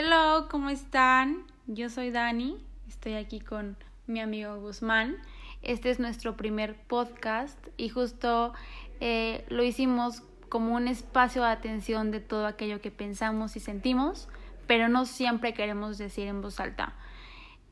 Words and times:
Hello, 0.00 0.46
¿cómo 0.48 0.70
están? 0.70 1.42
Yo 1.66 1.90
soy 1.90 2.12
Dani, 2.12 2.56
estoy 2.86 3.14
aquí 3.14 3.40
con 3.40 3.76
mi 4.06 4.20
amigo 4.20 4.56
Guzmán. 4.60 5.16
Este 5.62 5.90
es 5.90 5.98
nuestro 5.98 6.36
primer 6.36 6.76
podcast 6.76 7.58
y 7.76 7.88
justo 7.88 8.54
eh, 9.00 9.44
lo 9.48 9.64
hicimos 9.64 10.22
como 10.48 10.76
un 10.76 10.86
espacio 10.86 11.42
de 11.42 11.48
atención 11.48 12.12
de 12.12 12.20
todo 12.20 12.46
aquello 12.46 12.80
que 12.80 12.92
pensamos 12.92 13.56
y 13.56 13.60
sentimos, 13.60 14.28
pero 14.68 14.88
no 14.88 15.04
siempre 15.04 15.52
queremos 15.52 15.98
decir 15.98 16.28
en 16.28 16.42
voz 16.42 16.60
alta. 16.60 16.94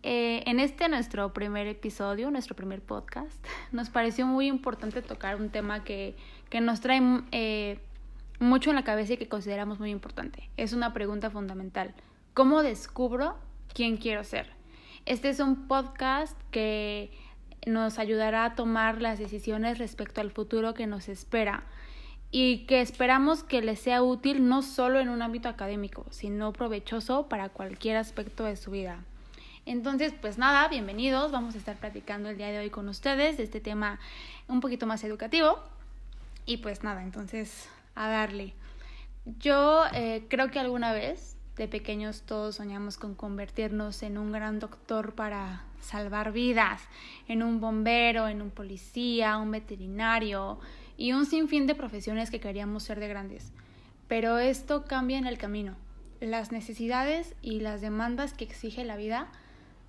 Eh, 0.02 0.42
en 0.46 0.58
este 0.58 0.88
nuestro 0.88 1.32
primer 1.32 1.68
episodio, 1.68 2.32
nuestro 2.32 2.56
primer 2.56 2.82
podcast, 2.82 3.38
nos 3.70 3.88
pareció 3.88 4.26
muy 4.26 4.48
importante 4.48 5.00
tocar 5.00 5.36
un 5.36 5.50
tema 5.50 5.84
que, 5.84 6.16
que 6.50 6.60
nos 6.60 6.80
trae 6.80 7.00
eh, 7.30 7.78
mucho 8.40 8.70
en 8.70 8.76
la 8.76 8.82
cabeza 8.82 9.12
y 9.12 9.16
que 9.16 9.28
consideramos 9.28 9.78
muy 9.78 9.90
importante. 9.90 10.50
Es 10.56 10.72
una 10.72 10.92
pregunta 10.92 11.30
fundamental. 11.30 11.94
¿Cómo 12.36 12.62
descubro 12.62 13.34
quién 13.72 13.96
quiero 13.96 14.22
ser? 14.22 14.46
Este 15.06 15.30
es 15.30 15.40
un 15.40 15.66
podcast 15.68 16.38
que 16.50 17.10
nos 17.64 17.98
ayudará 17.98 18.44
a 18.44 18.54
tomar 18.54 19.00
las 19.00 19.18
decisiones 19.18 19.78
respecto 19.78 20.20
al 20.20 20.30
futuro 20.30 20.74
que 20.74 20.86
nos 20.86 21.08
espera 21.08 21.64
y 22.30 22.66
que 22.66 22.82
esperamos 22.82 23.42
que 23.42 23.62
les 23.62 23.80
sea 23.80 24.02
útil 24.02 24.46
no 24.50 24.60
solo 24.60 25.00
en 25.00 25.08
un 25.08 25.22
ámbito 25.22 25.48
académico, 25.48 26.04
sino 26.10 26.52
provechoso 26.52 27.26
para 27.26 27.48
cualquier 27.48 27.96
aspecto 27.96 28.44
de 28.44 28.56
su 28.56 28.70
vida. 28.70 29.02
Entonces, 29.64 30.12
pues 30.20 30.36
nada, 30.36 30.68
bienvenidos. 30.68 31.32
Vamos 31.32 31.54
a 31.54 31.58
estar 31.58 31.76
platicando 31.76 32.28
el 32.28 32.36
día 32.36 32.48
de 32.48 32.58
hoy 32.58 32.68
con 32.68 32.86
ustedes 32.90 33.38
de 33.38 33.44
este 33.44 33.62
tema 33.62 33.98
un 34.46 34.60
poquito 34.60 34.86
más 34.86 35.02
educativo. 35.04 35.58
Y 36.44 36.58
pues 36.58 36.84
nada, 36.84 37.02
entonces 37.02 37.66
a 37.94 38.10
darle. 38.10 38.52
Yo 39.40 39.84
eh, 39.94 40.26
creo 40.28 40.50
que 40.50 40.58
alguna 40.58 40.92
vez 40.92 41.35
de 41.56 41.68
pequeños 41.68 42.22
todos 42.22 42.56
soñamos 42.56 42.98
con 42.98 43.14
convertirnos 43.14 44.02
en 44.02 44.18
un 44.18 44.30
gran 44.30 44.58
doctor 44.58 45.14
para 45.14 45.64
salvar 45.80 46.32
vidas, 46.32 46.82
en 47.28 47.42
un 47.42 47.60
bombero, 47.60 48.28
en 48.28 48.42
un 48.42 48.50
policía, 48.50 49.38
un 49.38 49.50
veterinario 49.50 50.58
y 50.98 51.12
un 51.12 51.24
sinfín 51.24 51.66
de 51.66 51.74
profesiones 51.74 52.30
que 52.30 52.40
queríamos 52.40 52.82
ser 52.82 53.00
de 53.00 53.08
grandes. 53.08 53.52
Pero 54.08 54.38
esto 54.38 54.84
cambia 54.84 55.18
en 55.18 55.26
el 55.26 55.38
camino. 55.38 55.74
Las 56.20 56.52
necesidades 56.52 57.34
y 57.42 57.60
las 57.60 57.80
demandas 57.80 58.34
que 58.34 58.44
exige 58.44 58.84
la 58.84 58.96
vida 58.96 59.28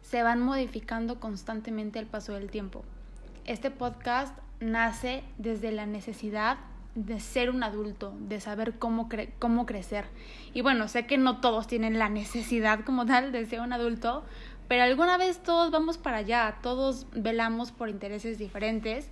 se 0.01 0.23
van 0.23 0.41
modificando 0.41 1.19
constantemente 1.19 1.99
al 1.99 2.05
paso 2.05 2.33
del 2.33 2.49
tiempo. 2.49 2.83
Este 3.45 3.71
podcast 3.71 4.37
nace 4.59 5.23
desde 5.37 5.71
la 5.71 5.85
necesidad 5.85 6.57
de 6.97 7.19
ser 7.19 7.51
un 7.51 7.63
adulto, 7.63 8.15
de 8.19 8.41
saber 8.41 8.79
cómo, 8.79 9.07
cómo 9.37 9.67
crecer. 9.67 10.05
Y 10.55 10.61
bueno, 10.61 10.87
sé 10.87 11.05
que 11.05 11.19
no 11.19 11.39
todos 11.41 11.67
tienen 11.67 11.99
la 11.99 12.09
necesidad 12.09 12.79
como 12.83 13.05
tal 13.05 13.31
de 13.31 13.45
ser 13.45 13.61
un 13.61 13.71
adulto, 13.71 14.23
pero 14.67 14.81
alguna 14.81 15.17
vez 15.17 15.43
todos 15.43 15.69
vamos 15.69 15.99
para 15.99 16.17
allá, 16.17 16.57
todos 16.63 17.05
velamos 17.11 17.71
por 17.71 17.89
intereses 17.89 18.39
diferentes, 18.39 19.11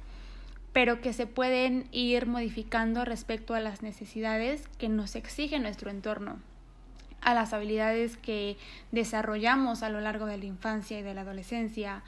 pero 0.73 0.99
que 0.99 1.13
se 1.13 1.27
pueden 1.27 1.87
ir 1.91 2.25
modificando 2.25 3.05
respecto 3.05 3.53
a 3.53 3.59
las 3.59 3.83
necesidades 3.83 4.67
que 4.79 4.89
nos 4.89 5.15
exige 5.15 5.59
nuestro 5.59 5.91
entorno, 5.91 6.39
a 7.21 7.35
las 7.35 7.53
habilidades 7.53 8.17
que 8.17 8.57
desarrollamos 8.91 9.83
a 9.83 9.89
lo 9.89 10.01
largo 10.01 10.25
de 10.25 10.39
la 10.39 10.45
infancia 10.45 10.97
y 10.97 11.03
de 11.03 11.13
la 11.13 11.21
adolescencia, 11.21 12.01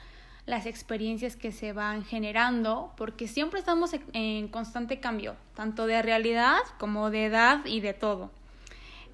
las 0.48 0.64
experiencias 0.64 1.36
que 1.36 1.52
se 1.52 1.74
van 1.74 2.06
generando, 2.06 2.90
porque 2.96 3.28
siempre 3.28 3.60
estamos 3.60 3.94
en 4.14 4.48
constante 4.48 4.98
cambio, 4.98 5.36
tanto 5.54 5.86
de 5.86 6.00
realidad 6.00 6.60
como 6.78 7.10
de 7.10 7.26
edad 7.26 7.66
y 7.66 7.80
de 7.80 7.92
todo. 7.92 8.30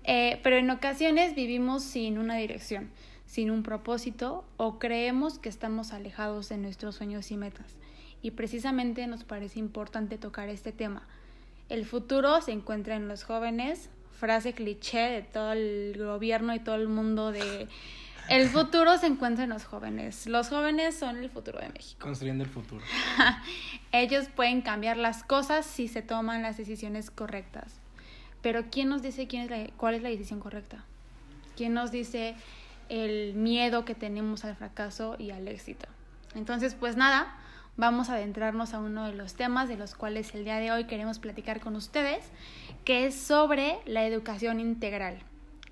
Eh, 0.05 0.39
pero 0.45 0.59
en 0.59 0.71
ocasiones 0.71 1.35
vivimos 1.35 1.83
sin 1.83 2.19
una 2.19 2.37
dirección, 2.37 2.89
sin 3.27 3.51
un 3.51 3.65
propósito 3.65 4.45
o 4.59 4.79
creemos 4.79 5.41
que 5.41 5.49
estamos 5.49 5.93
alejados 5.93 6.49
de 6.51 6.57
nuestros 6.57 6.95
sueños 6.95 7.33
y 7.33 7.37
metas. 7.37 7.75
Y 8.23 8.31
precisamente 8.31 9.05
nos 9.09 9.25
parece 9.25 9.59
importante 9.59 10.19
tocar 10.19 10.49
este 10.49 10.71
tema. 10.71 11.03
El 11.69 11.85
futuro 11.85 12.43
se 12.43 12.53
encuentra 12.53 12.95
en 12.95 13.09
los 13.09 13.25
jóvenes, 13.25 13.91
frase 14.13 14.53
cliché 14.53 15.11
de 15.11 15.23
todo 15.23 15.51
el 15.51 15.97
gobierno 15.99 16.55
y 16.55 16.61
todo 16.61 16.77
el 16.77 16.87
mundo 16.87 17.33
de 17.33 17.67
el 18.29 18.49
futuro 18.49 18.97
se 18.99 19.07
encuentra 19.07 19.45
en 19.45 19.51
los 19.51 19.65
jóvenes. 19.65 20.27
Los 20.27 20.49
jóvenes 20.49 20.97
son 20.97 21.19
el 21.19 21.31
futuro 21.31 21.59
de 21.59 21.69
México. 21.69 22.01
Construyendo 22.01 22.45
el 22.45 22.51
futuro. 22.51 22.83
Ellos 23.93 24.27
pueden 24.35 24.63
cambiar 24.63 24.97
las 24.97 25.23
cosas 25.23 25.67
si 25.67 25.89
se 25.89 26.03
toman 26.03 26.43
las 26.43 26.57
decisiones 26.57 27.11
correctas. 27.11 27.81
Pero 28.43 28.65
¿quién 28.71 28.89
nos 28.89 29.03
dice 29.03 29.27
quién 29.27 29.43
es 29.43 29.51
la, 29.51 29.67
cuál 29.77 29.95
es 29.95 30.03
la 30.03 30.09
decisión 30.09 30.41
correcta? 30.41 30.85
¿Quién 31.57 31.75
nos 31.75 31.91
dice 31.91 32.35
el 32.89 33.35
miedo 33.35 33.85
que 33.85 33.95
tenemos 33.95 34.45
al 34.45 34.57
fracaso 34.57 35.17
y 35.19 35.31
al 35.31 35.49
éxito? 35.49 35.87
Entonces, 36.35 36.75
pues 36.75 36.97
nada, 36.97 37.37
vamos 37.77 38.11
a 38.11 38.15
adentrarnos 38.15 38.75
a 38.75 38.79
uno 38.79 39.07
de 39.07 39.15
los 39.15 39.35
temas 39.35 39.69
de 39.69 39.77
los 39.77 39.95
cuales 39.95 40.35
el 40.35 40.45
día 40.45 40.57
de 40.57 40.73
hoy 40.73 40.85
queremos 40.85 41.19
platicar 41.19 41.61
con 41.61 41.77
ustedes, 41.77 42.25
que 42.85 43.07
es 43.07 43.15
sobre 43.15 43.79
la 43.87 44.05
educación 44.05 44.61
integral. 44.61 45.19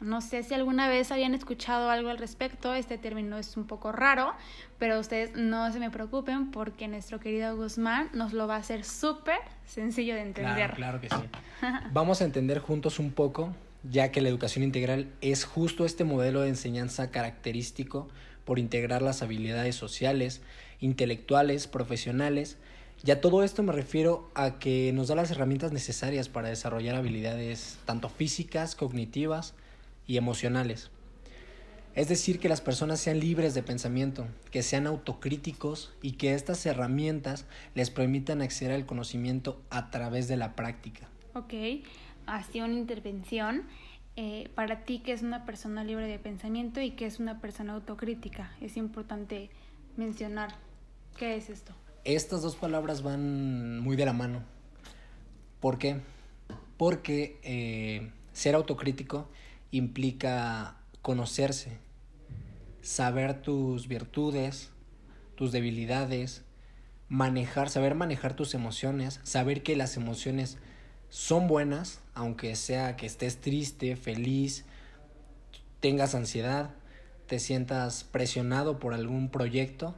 No 0.02 0.20
sé 0.20 0.42
si 0.42 0.54
alguna 0.54 0.88
vez 0.88 1.10
habían 1.12 1.34
escuchado 1.34 1.90
algo 1.90 2.10
al 2.10 2.18
respecto, 2.18 2.74
este 2.74 2.98
término 2.98 3.38
es 3.38 3.56
un 3.56 3.66
poco 3.66 3.92
raro, 3.92 4.32
pero 4.78 4.98
ustedes 4.98 5.32
no 5.34 5.72
se 5.72 5.78
me 5.78 5.90
preocupen 5.90 6.50
porque 6.50 6.88
nuestro 6.88 7.20
querido 7.20 7.56
Guzmán 7.56 8.10
nos 8.12 8.32
lo 8.32 8.46
va 8.46 8.56
a 8.56 8.58
hacer 8.58 8.84
súper 8.84 9.38
sencillo 9.64 10.14
de 10.14 10.22
entender. 10.22 10.74
Claro, 10.74 10.74
claro 10.74 11.00
que 11.00 11.08
sí. 11.08 11.62
Vamos 11.92 12.20
a 12.20 12.24
entender 12.24 12.58
juntos 12.58 12.98
un 12.98 13.12
poco, 13.12 13.54
ya 13.82 14.10
que 14.10 14.20
la 14.20 14.28
educación 14.28 14.64
integral 14.64 15.08
es 15.20 15.44
justo 15.44 15.84
este 15.84 16.04
modelo 16.04 16.40
de 16.40 16.48
enseñanza 16.48 17.10
característico 17.10 18.08
por 18.44 18.58
integrar 18.58 19.02
las 19.02 19.22
habilidades 19.22 19.76
sociales, 19.76 20.42
intelectuales, 20.80 21.68
profesionales, 21.68 22.58
y 23.04 23.10
a 23.10 23.20
todo 23.20 23.42
esto 23.42 23.64
me 23.64 23.72
refiero 23.72 24.30
a 24.34 24.60
que 24.60 24.92
nos 24.92 25.08
da 25.08 25.16
las 25.16 25.30
herramientas 25.32 25.72
necesarias 25.72 26.28
para 26.28 26.48
desarrollar 26.48 26.94
habilidades 26.94 27.78
tanto 27.84 28.08
físicas, 28.08 28.76
cognitivas, 28.76 29.54
y 30.06 30.16
emocionales. 30.16 30.90
Es 31.94 32.08
decir, 32.08 32.38
que 32.38 32.48
las 32.48 32.62
personas 32.62 33.00
sean 33.00 33.20
libres 33.20 33.52
de 33.52 33.62
pensamiento, 33.62 34.26
que 34.50 34.62
sean 34.62 34.86
autocríticos 34.86 35.92
y 36.00 36.12
que 36.12 36.34
estas 36.34 36.64
herramientas 36.64 37.44
les 37.74 37.90
permitan 37.90 38.40
acceder 38.40 38.72
al 38.72 38.86
conocimiento 38.86 39.60
a 39.68 39.90
través 39.90 40.26
de 40.26 40.38
la 40.38 40.56
práctica. 40.56 41.08
Ok, 41.34 41.52
una 42.54 42.74
intervención. 42.74 43.64
Eh, 44.16 44.50
para 44.54 44.84
ti, 44.84 44.98
que 44.98 45.12
es 45.12 45.22
una 45.22 45.46
persona 45.46 45.84
libre 45.84 46.06
de 46.06 46.18
pensamiento 46.18 46.82
y 46.82 46.90
que 46.90 47.06
es 47.06 47.18
una 47.18 47.40
persona 47.40 47.72
autocrítica? 47.72 48.52
Es 48.60 48.76
importante 48.76 49.48
mencionar. 49.96 50.54
¿Qué 51.16 51.36
es 51.36 51.48
esto? 51.48 51.72
Estas 52.04 52.42
dos 52.42 52.56
palabras 52.56 53.02
van 53.02 53.80
muy 53.80 53.96
de 53.96 54.04
la 54.04 54.12
mano. 54.12 54.42
¿Por 55.60 55.78
qué? 55.78 56.00
Porque 56.76 57.38
eh, 57.42 58.10
ser 58.32 58.54
autocrítico 58.54 59.28
implica 59.72 60.76
conocerse, 61.00 61.78
saber 62.82 63.42
tus 63.42 63.88
virtudes, 63.88 64.70
tus 65.34 65.50
debilidades, 65.50 66.44
manejar, 67.08 67.68
saber 67.68 67.94
manejar 67.94 68.36
tus 68.36 68.54
emociones, 68.54 69.20
saber 69.24 69.62
que 69.62 69.74
las 69.74 69.96
emociones 69.96 70.58
son 71.08 71.48
buenas, 71.48 72.00
aunque 72.14 72.54
sea 72.54 72.96
que 72.96 73.06
estés 73.06 73.40
triste, 73.40 73.96
feliz, 73.96 74.64
tengas 75.80 76.14
ansiedad, 76.14 76.70
te 77.26 77.38
sientas 77.38 78.04
presionado 78.04 78.78
por 78.78 78.94
algún 78.94 79.30
proyecto, 79.30 79.94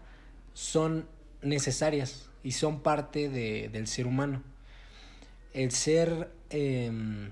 son 0.54 1.06
necesarias 1.42 2.30
y 2.42 2.52
son 2.52 2.80
parte 2.80 3.28
de, 3.28 3.68
del 3.68 3.86
ser 3.86 4.06
humano. 4.06 4.42
El 5.52 5.70
ser 5.70 6.32
em, 6.50 7.30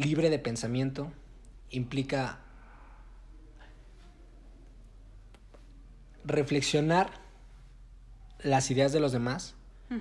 libre 0.00 0.30
de 0.30 0.38
pensamiento 0.38 1.12
implica 1.70 2.40
reflexionar 6.24 7.10
las 8.42 8.70
ideas 8.70 8.92
de 8.92 9.00
los 9.00 9.12
demás, 9.12 9.54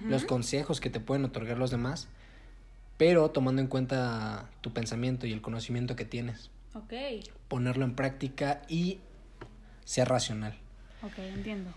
los 0.06 0.24
consejos 0.24 0.80
que 0.80 0.92
te 0.92 1.00
pueden 1.00 1.26
otorgar 1.26 1.58
los 1.58 1.72
demás, 1.72 2.08
pero 2.98 3.32
tomando 3.32 3.62
en 3.62 3.68
cuenta 3.68 4.50
tu 4.62 4.72
pensamiento 4.72 5.26
y 5.26 5.34
el 5.34 5.42
conocimiento 5.42 5.96
que 5.96 6.06
tienes. 6.06 6.52
Ok. 6.76 6.94
Ponerlo 7.48 7.86
en 7.86 7.96
práctica 7.96 8.62
y 8.68 9.00
ser 9.84 10.08
racional. 10.08 10.56
Ok, 11.02 11.18
entiendo. 11.18 11.74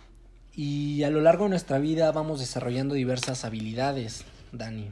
Y 0.54 1.04
a 1.04 1.10
lo 1.10 1.22
largo 1.22 1.44
de 1.44 1.50
nuestra 1.50 1.78
vida 1.78 2.12
vamos 2.12 2.38
desarrollando 2.38 2.94
diversas 2.94 3.46
habilidades, 3.46 4.26
Dani, 4.52 4.90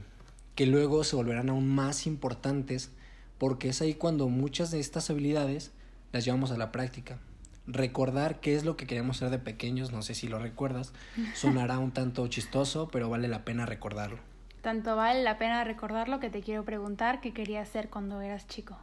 que 0.55 0.65
luego 0.65 1.05
se 1.05 1.17
volverán 1.17 1.51
aún 1.51 1.69
más 1.69 2.07
importantes 2.07 2.91
porque 3.41 3.71
es 3.71 3.81
ahí 3.81 3.95
cuando 3.95 4.29
muchas 4.29 4.71
de 4.71 4.81
estas 4.81 5.09
habilidades 5.09 5.73
las 6.13 6.27
llevamos 6.27 6.51
a 6.51 6.59
la 6.59 6.71
práctica. 6.73 7.19
Recordar 7.67 8.39
qué 8.41 8.55
es 8.55 8.67
lo 8.67 8.77
que 8.77 8.87
queríamos 8.87 9.17
ser 9.17 9.31
de 9.31 9.39
pequeños, 9.39 9.93
no 9.93 10.03
sé 10.03 10.15
si 10.15 10.29
lo 10.29 10.39
recuerdas, 10.39 10.93
sonará 11.35 11.79
un 11.79 11.91
tanto 11.91 12.27
chistoso, 12.29 12.89
pero 12.93 13.09
vale 13.09 13.29
la 13.29 13.47
pena 13.47 13.65
recordarlo. 13.65 14.19
Tanto 14.61 14.95
vale 14.95 15.23
la 15.23 15.39
pena 15.39 15.65
recordarlo 15.65 16.21
que 16.21 16.29
te 16.29 16.43
quiero 16.43 16.67
preguntar 16.67 17.23
qué 17.23 17.33
querías 17.33 17.67
ser 17.67 17.89
cuando 17.89 18.21
eras 18.21 18.47
chico. 18.47 18.77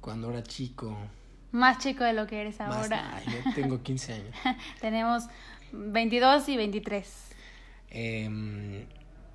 Cuando 0.00 0.30
era 0.30 0.42
chico. 0.42 0.98
Más 1.52 1.78
chico 1.78 2.02
de 2.02 2.12
lo 2.12 2.26
que 2.26 2.40
eres 2.40 2.58
Más, 2.58 2.74
ahora. 2.74 3.02
nah, 3.02 3.20
yo 3.20 3.54
tengo 3.54 3.84
15 3.84 4.12
años. 4.14 4.34
Tenemos 4.80 5.26
22 5.70 6.48
y 6.48 6.56
23. 6.56 7.28
Em, 7.90 8.86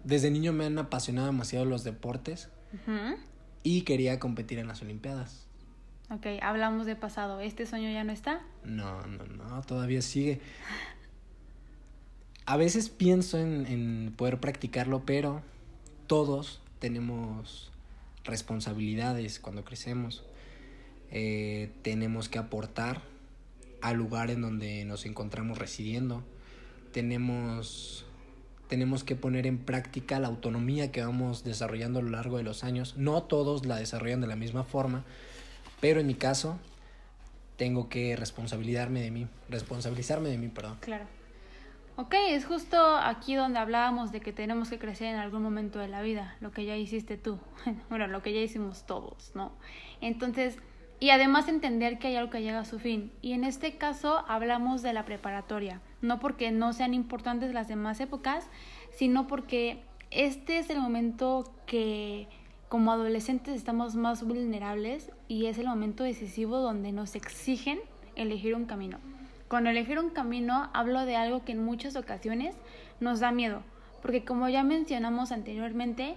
desde 0.03 0.29
niño 0.29 0.51
me 0.51 0.65
han 0.65 0.77
apasionado 0.77 1.27
demasiado 1.27 1.63
los 1.63 1.85
deportes 1.85 2.49
Ujú. 2.73 3.17
Y 3.63 3.81
quería 3.81 4.19
competir 4.19 4.59
en 4.59 4.67
las 4.67 4.81
Olimpiadas. 4.81 5.45
Ok, 6.09 6.25
hablamos 6.41 6.85
de 6.85 6.95
pasado. 6.95 7.39
¿Este 7.39 7.65
sueño 7.65 7.89
ya 7.91 8.03
no 8.03 8.11
está? 8.11 8.41
No, 8.63 9.05
no, 9.05 9.25
no, 9.25 9.61
todavía 9.61 10.01
sigue. 10.01 10.41
A 12.45 12.57
veces 12.57 12.89
pienso 12.89 13.37
en, 13.37 13.67
en 13.67 14.13
poder 14.17 14.39
practicarlo, 14.39 15.03
pero 15.05 15.43
todos 16.07 16.61
tenemos 16.79 17.71
responsabilidades 18.23 19.39
cuando 19.39 19.63
crecemos. 19.63 20.23
Eh, 21.11 21.71
tenemos 21.81 22.29
que 22.29 22.39
aportar 22.39 23.01
al 23.81 23.97
lugar 23.97 24.29
en 24.31 24.41
donde 24.41 24.85
nos 24.85 25.05
encontramos 25.05 25.57
residiendo. 25.57 26.23
Tenemos, 26.91 28.05
tenemos 28.69 29.03
que 29.03 29.15
poner 29.15 29.47
en 29.47 29.57
práctica 29.57 30.19
la 30.19 30.27
autonomía 30.27 30.91
que 30.91 31.03
vamos 31.03 31.43
desarrollando 31.43 31.99
a 31.99 32.01
lo 32.03 32.11
largo 32.11 32.37
de 32.37 32.43
los 32.43 32.63
años. 32.63 32.95
No 32.97 33.23
todos 33.23 33.65
la 33.65 33.75
desarrollan 33.75 34.21
de 34.21 34.27
la 34.27 34.35
misma 34.35 34.63
forma, 34.63 35.03
pero 35.81 35.99
en 35.99 36.07
mi 36.07 36.13
caso 36.13 36.57
tengo 37.57 37.89
que 37.89 38.15
responsabilizarme 38.15 39.01
de 39.01 39.11
mí, 39.11 39.27
responsabilizarme 39.49 40.29
de 40.29 40.37
mí, 40.37 40.47
perdón. 40.47 40.77
Claro. 40.81 41.05
Ok, 41.95 42.13
es 42.29 42.45
justo 42.45 42.77
aquí 42.95 43.35
donde 43.35 43.59
hablábamos 43.59 44.13
de 44.13 44.21
que 44.21 44.31
tenemos 44.31 44.69
que 44.69 44.79
crecer 44.79 45.07
en 45.07 45.19
algún 45.19 45.41
momento 45.41 45.79
de 45.79 45.89
la 45.89 46.01
vida, 46.01 46.37
lo 46.39 46.51
que 46.51 46.63
ya 46.63 46.77
hiciste 46.77 47.17
tú, 47.17 47.39
bueno, 47.89 48.07
lo 48.07 48.21
que 48.21 48.31
ya 48.33 48.39
hicimos 48.39 48.85
todos, 48.85 49.31
¿no? 49.33 49.51
Entonces, 49.99 50.57
y 50.99 51.09
además 51.09 51.47
entender 51.47 51.97
que 51.97 52.07
hay 52.07 52.15
algo 52.15 52.29
que 52.29 52.41
llega 52.41 52.59
a 52.59 52.65
su 52.65 52.79
fin. 52.79 53.11
Y 53.21 53.33
en 53.33 53.43
este 53.43 53.77
caso 53.77 54.23
hablamos 54.27 54.81
de 54.81 54.93
la 54.93 55.05
preparatoria, 55.05 55.81
no 56.01 56.19
porque 56.19 56.51
no 56.51 56.73
sean 56.73 56.93
importantes 56.93 57.53
las 57.53 57.67
demás 57.67 57.99
épocas, 57.99 58.49
sino 58.91 59.27
porque 59.27 59.83
este 60.11 60.59
es 60.59 60.69
el 60.69 60.79
momento 60.79 61.51
que 61.65 62.27
como 62.67 62.91
adolescentes 62.91 63.55
estamos 63.55 63.95
más 63.95 64.23
vulnerables 64.23 65.11
y 65.27 65.47
es 65.47 65.57
el 65.57 65.67
momento 65.67 66.03
decisivo 66.03 66.59
donde 66.59 66.91
nos 66.91 67.15
exigen 67.15 67.79
elegir 68.15 68.55
un 68.55 68.65
camino. 68.65 68.99
Cuando 69.47 69.71
elegir 69.71 69.97
un 69.97 70.11
camino 70.11 70.69
hablo 70.73 71.05
de 71.05 71.15
algo 71.15 71.43
que 71.43 71.53
en 71.53 71.63
muchas 71.63 71.95
ocasiones 71.95 72.55
nos 72.99 73.19
da 73.19 73.31
miedo, 73.31 73.63
porque 74.01 74.23
como 74.23 74.47
ya 74.49 74.63
mencionamos 74.63 75.31
anteriormente, 75.31 76.15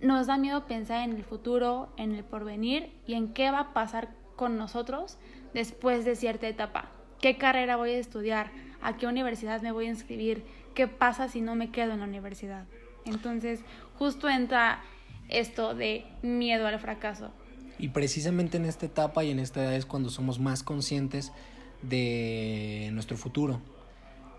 nos 0.00 0.26
da 0.26 0.36
miedo 0.36 0.66
pensar 0.66 1.02
en 1.08 1.16
el 1.16 1.24
futuro, 1.24 1.88
en 1.96 2.14
el 2.14 2.22
porvenir 2.24 2.90
y 3.06 3.14
en 3.14 3.32
qué 3.32 3.50
va 3.50 3.60
a 3.60 3.72
pasar 3.72 4.10
con 4.36 4.58
nosotros 4.58 5.16
después 5.54 6.04
de 6.04 6.16
cierta 6.16 6.46
etapa. 6.46 6.90
¿Qué 7.20 7.38
carrera 7.38 7.76
voy 7.76 7.92
a 7.92 7.98
estudiar? 7.98 8.50
¿A 8.86 8.96
qué 8.96 9.08
universidad 9.08 9.62
me 9.62 9.72
voy 9.72 9.86
a 9.86 9.88
inscribir? 9.88 10.44
¿Qué 10.76 10.86
pasa 10.86 11.28
si 11.28 11.40
no 11.40 11.56
me 11.56 11.72
quedo 11.72 11.90
en 11.90 11.98
la 11.98 12.04
universidad? 12.06 12.66
Entonces, 13.04 13.58
justo 13.98 14.28
entra 14.28 14.80
esto 15.28 15.74
de 15.74 16.04
miedo 16.22 16.68
al 16.68 16.78
fracaso. 16.78 17.32
Y 17.80 17.88
precisamente 17.88 18.58
en 18.58 18.64
esta 18.64 18.86
etapa 18.86 19.24
y 19.24 19.32
en 19.32 19.40
esta 19.40 19.64
edad 19.64 19.74
es 19.74 19.86
cuando 19.86 20.08
somos 20.08 20.38
más 20.38 20.62
conscientes 20.62 21.32
de 21.82 22.90
nuestro 22.92 23.16
futuro. 23.16 23.60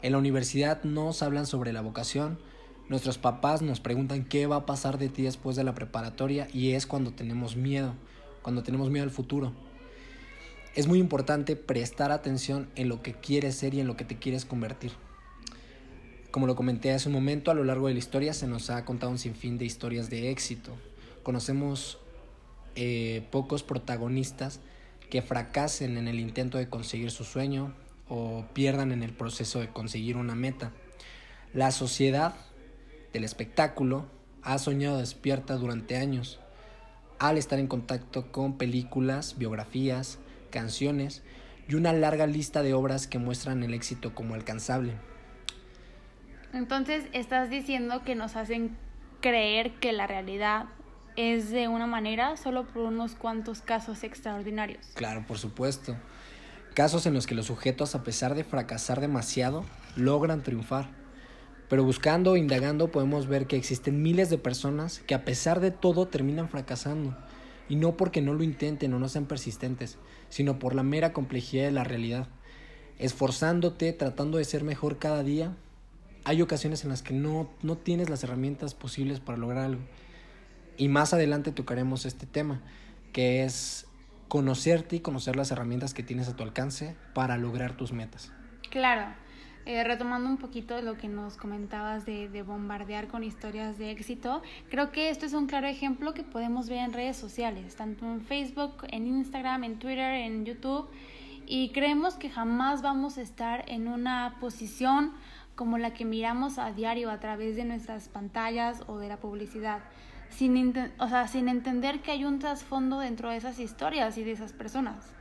En 0.01 0.13
la 0.13 0.17
universidad 0.17 0.81
nos 0.85 1.23
hablan 1.23 1.45
sobre 1.45 1.73
la 1.73 1.81
vocación, 1.81 2.39
nuestros 2.87 3.17
papás 3.17 3.61
nos 3.61 3.81
preguntan 3.81 4.23
qué 4.23 4.47
va 4.47 4.55
a 4.55 4.65
pasar 4.65 4.97
de 4.97 5.09
ti 5.09 5.23
después 5.23 5.57
de 5.57 5.65
la 5.65 5.75
preparatoria 5.75 6.47
y 6.53 6.71
es 6.71 6.87
cuando 6.87 7.11
tenemos 7.11 7.57
miedo, 7.57 7.95
cuando 8.43 8.63
tenemos 8.63 8.89
miedo 8.91 9.03
al 9.03 9.11
futuro. 9.11 9.51
Es 10.77 10.85
muy 10.85 10.99
importante 10.99 11.55
prestar 11.55 12.11
atención 12.11 12.69
en 12.75 12.87
lo 12.87 13.01
que 13.01 13.15
quieres 13.15 13.55
ser 13.55 13.73
y 13.73 13.79
en 13.79 13.87
lo 13.87 13.97
que 13.97 14.05
te 14.05 14.19
quieres 14.19 14.45
convertir. 14.45 14.91
Como 16.29 16.45
lo 16.45 16.55
comenté 16.55 16.91
hace 16.91 17.09
un 17.09 17.15
momento, 17.15 17.49
a 17.49 17.55
lo 17.55 17.63
largo 17.63 17.87
de 17.87 17.93
la 17.93 17.99
historia 17.99 18.31
se 18.31 18.45
nos 18.45 18.69
ha 18.69 18.85
contado 18.85 19.11
un 19.11 19.17
sinfín 19.17 19.57
de 19.57 19.65
historias 19.65 20.11
de 20.11 20.29
éxito. 20.29 20.77
Conocemos 21.23 21.97
eh, 22.75 23.25
pocos 23.31 23.63
protagonistas 23.63 24.59
que 25.09 25.23
fracasen 25.23 25.97
en 25.97 26.07
el 26.07 26.19
intento 26.19 26.59
de 26.59 26.69
conseguir 26.69 27.09
su 27.09 27.23
sueño 27.23 27.73
o 28.07 28.45
pierdan 28.53 28.91
en 28.91 29.01
el 29.01 29.13
proceso 29.13 29.59
de 29.59 29.69
conseguir 29.69 30.15
una 30.15 30.35
meta. 30.35 30.73
La 31.55 31.71
sociedad 31.71 32.35
del 33.13 33.23
espectáculo 33.23 34.05
ha 34.43 34.59
soñado 34.59 34.99
despierta 34.99 35.55
durante 35.55 35.97
años 35.97 36.39
al 37.17 37.39
estar 37.39 37.57
en 37.57 37.65
contacto 37.65 38.31
con 38.31 38.59
películas, 38.59 39.39
biografías, 39.39 40.19
canciones 40.49 41.23
y 41.67 41.75
una 41.75 41.93
larga 41.93 42.27
lista 42.27 42.63
de 42.63 42.73
obras 42.73 43.07
que 43.07 43.19
muestran 43.19 43.63
el 43.63 43.73
éxito 43.73 44.15
como 44.15 44.35
alcanzable. 44.35 44.93
Entonces, 46.53 47.05
estás 47.13 47.49
diciendo 47.49 48.03
que 48.03 48.15
nos 48.15 48.35
hacen 48.35 48.77
creer 49.21 49.73
que 49.75 49.91
la 49.91 50.07
realidad 50.07 50.65
es 51.15 51.49
de 51.49 51.67
una 51.67 51.87
manera 51.87 52.37
solo 52.37 52.65
por 52.67 52.83
unos 52.83 53.15
cuantos 53.15 53.61
casos 53.61 54.03
extraordinarios. 54.03 54.85
Claro, 54.93 55.25
por 55.27 55.37
supuesto. 55.37 55.95
Casos 56.73 57.07
en 57.07 57.15
los 57.15 57.25
que 57.25 57.35
los 57.35 57.47
sujetos, 57.47 57.95
a 57.95 58.03
pesar 58.03 58.35
de 58.35 58.43
fracasar 58.43 59.01
demasiado, 59.01 59.65
logran 59.95 60.43
triunfar. 60.43 60.89
Pero 61.69 61.83
buscando 61.83 62.33
o 62.33 62.37
indagando 62.37 62.91
podemos 62.91 63.27
ver 63.27 63.47
que 63.47 63.57
existen 63.57 64.01
miles 64.01 64.29
de 64.29 64.37
personas 64.37 64.99
que 64.99 65.15
a 65.15 65.25
pesar 65.25 65.59
de 65.59 65.71
todo 65.71 66.07
terminan 66.07 66.49
fracasando. 66.49 67.17
Y 67.69 67.75
no 67.75 67.97
porque 67.97 68.21
no 68.21 68.33
lo 68.33 68.43
intenten 68.43 68.93
o 68.93 68.99
no 68.99 69.09
sean 69.09 69.25
persistentes, 69.25 69.97
sino 70.29 70.59
por 70.59 70.75
la 70.75 70.83
mera 70.83 71.13
complejidad 71.13 71.65
de 71.65 71.71
la 71.71 71.83
realidad. 71.83 72.27
Esforzándote, 72.97 73.93
tratando 73.93 74.37
de 74.37 74.45
ser 74.45 74.63
mejor 74.63 74.97
cada 74.97 75.23
día, 75.23 75.55
hay 76.23 76.41
ocasiones 76.41 76.83
en 76.83 76.89
las 76.89 77.03
que 77.03 77.13
no, 77.13 77.49
no 77.61 77.77
tienes 77.77 78.09
las 78.09 78.23
herramientas 78.23 78.73
posibles 78.73 79.19
para 79.19 79.37
lograr 79.37 79.65
algo. 79.65 79.81
Y 80.77 80.89
más 80.89 81.13
adelante 81.13 81.51
tocaremos 81.51 82.05
este 82.05 82.25
tema, 82.25 82.61
que 83.13 83.43
es 83.43 83.87
conocerte 84.27 84.97
y 84.97 84.99
conocer 84.99 85.35
las 85.35 85.51
herramientas 85.51 85.93
que 85.93 86.03
tienes 86.03 86.27
a 86.27 86.35
tu 86.35 86.43
alcance 86.43 86.95
para 87.13 87.37
lograr 87.37 87.77
tus 87.77 87.93
metas. 87.93 88.31
Claro, 88.69 89.13
eh, 89.67 89.83
retomando 89.83 90.29
un 90.29 90.37
poquito 90.37 90.81
lo 90.81 90.97
que 90.97 91.09
nos 91.09 91.35
comentabas 91.35 92.05
de, 92.05 92.29
de, 92.29 92.41
bombardear 92.41 93.07
con 93.07 93.23
historias 93.23 93.77
de 93.77 93.91
éxito, 93.91 94.41
creo 94.69 94.91
que 94.91 95.09
esto 95.09 95.25
es 95.25 95.33
un 95.33 95.45
claro 95.45 95.67
ejemplo 95.67 96.13
que 96.13 96.23
podemos 96.23 96.69
ver 96.69 96.79
en 96.79 96.93
redes 96.93 97.17
sociales, 97.17 97.75
tanto 97.75 98.05
en 98.05 98.21
Facebook, 98.21 98.85
en 98.89 99.05
Instagram, 99.07 99.65
en 99.65 99.77
Twitter, 99.77 100.13
en 100.13 100.45
YouTube, 100.45 100.89
y 101.45 101.71
creemos 101.73 102.15
que 102.15 102.29
jamás 102.29 102.81
vamos 102.81 103.17
a 103.17 103.21
estar 103.21 103.65
en 103.67 103.89
una 103.89 104.37
posición 104.39 105.11
como 105.55 105.77
la 105.77 105.93
que 105.93 106.05
miramos 106.05 106.59
a 106.59 106.71
diario 106.71 107.11
a 107.11 107.19
través 107.19 107.57
de 107.57 107.65
nuestras 107.65 108.07
pantallas 108.07 108.83
o 108.87 108.99
de 108.99 109.09
la 109.09 109.17
publicidad 109.17 109.81
sin, 110.29 110.73
o 110.99 111.07
sea, 111.09 111.27
sin 111.27 111.49
entender 111.49 112.01
que 112.01 112.11
hay 112.11 112.25
un 112.25 112.39
trasfondo 112.39 112.99
dentro 112.99 113.29
de 113.29 113.37
esas 113.37 113.59
historias 113.59 114.17
y 114.17 114.23
de 114.23 114.31
esas 114.31 114.53
personas. 114.53 115.13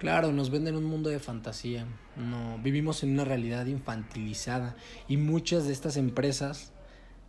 Claro, 0.00 0.32
nos 0.32 0.48
venden 0.48 0.76
un 0.76 0.84
mundo 0.84 1.10
de 1.10 1.18
fantasía. 1.18 1.84
No, 2.16 2.56
vivimos 2.62 3.02
en 3.02 3.10
una 3.10 3.26
realidad 3.26 3.66
infantilizada 3.66 4.74
y 5.08 5.18
muchas 5.18 5.66
de 5.66 5.74
estas 5.74 5.98
empresas, 5.98 6.72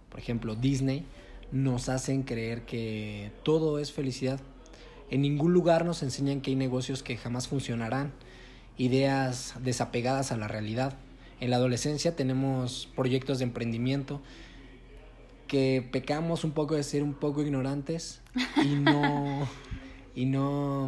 por 0.09 0.21
ejemplo 0.21 0.55
Disney, 0.55 1.05
nos 1.51 1.89
hacen 1.89 2.23
creer 2.23 2.61
que 2.61 3.33
todo 3.43 3.77
es 3.77 3.91
felicidad. 3.91 4.39
En 5.09 5.21
ningún 5.21 5.51
lugar 5.51 5.83
nos 5.83 6.01
enseñan 6.01 6.39
que 6.39 6.51
hay 6.51 6.55
negocios 6.55 7.03
que 7.03 7.17
jamás 7.17 7.49
funcionarán, 7.49 8.13
ideas 8.77 9.55
desapegadas 9.61 10.31
a 10.31 10.37
la 10.37 10.47
realidad. 10.47 10.97
En 11.41 11.49
la 11.49 11.57
adolescencia 11.57 12.15
tenemos 12.15 12.87
proyectos 12.95 13.39
de 13.39 13.43
emprendimiento 13.43 14.21
que 15.45 15.85
pecamos 15.91 16.45
un 16.45 16.51
poco 16.51 16.75
de 16.75 16.83
ser 16.83 17.03
un 17.03 17.15
poco 17.15 17.41
ignorantes 17.41 18.21
y 18.63 18.75
no, 18.75 19.45
y 20.15 20.23
no 20.23 20.87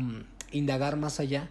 indagar 0.53 0.95
más 0.95 1.19
allá 1.19 1.49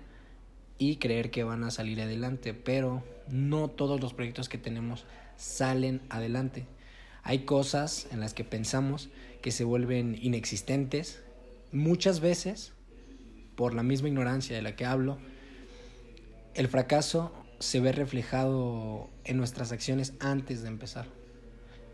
y 0.91 0.97
creer 0.97 1.31
que 1.31 1.45
van 1.45 1.65
a 1.65 1.71
salir 1.71 2.01
adelante, 2.01 2.55
pero 2.55 3.05
no 3.29 3.69
todos 3.69 4.01
los 4.01 4.15
proyectos 4.15 4.49
que 4.49 4.59
tenemos 4.59 5.05
salen 5.37 6.03
adelante. 6.09 6.67
Hay 7.23 7.41
cosas 7.41 8.07
en 8.11 8.21
las 8.21 8.35
que 8.35 8.45
pensamos 8.45 9.09
que 9.41 9.53
se 9.53 9.65
vuelven 9.65 10.19
inexistentes, 10.21 11.23
muchas 11.73 12.21
veces, 12.21 12.73
por 13.57 13.75
la 13.75 13.83
misma 13.83 14.09
ignorancia 14.09 14.57
de 14.57 14.63
la 14.63 14.77
que 14.77 14.85
hablo, 14.85 15.19
el 16.55 16.69
fracaso 16.69 17.33
se 17.59 17.81
ve 17.81 17.93
reflejado 17.93 19.09
en 19.25 19.37
nuestras 19.37 19.73
acciones 19.73 20.15
antes 20.21 20.63
de 20.63 20.69
empezar 20.69 21.07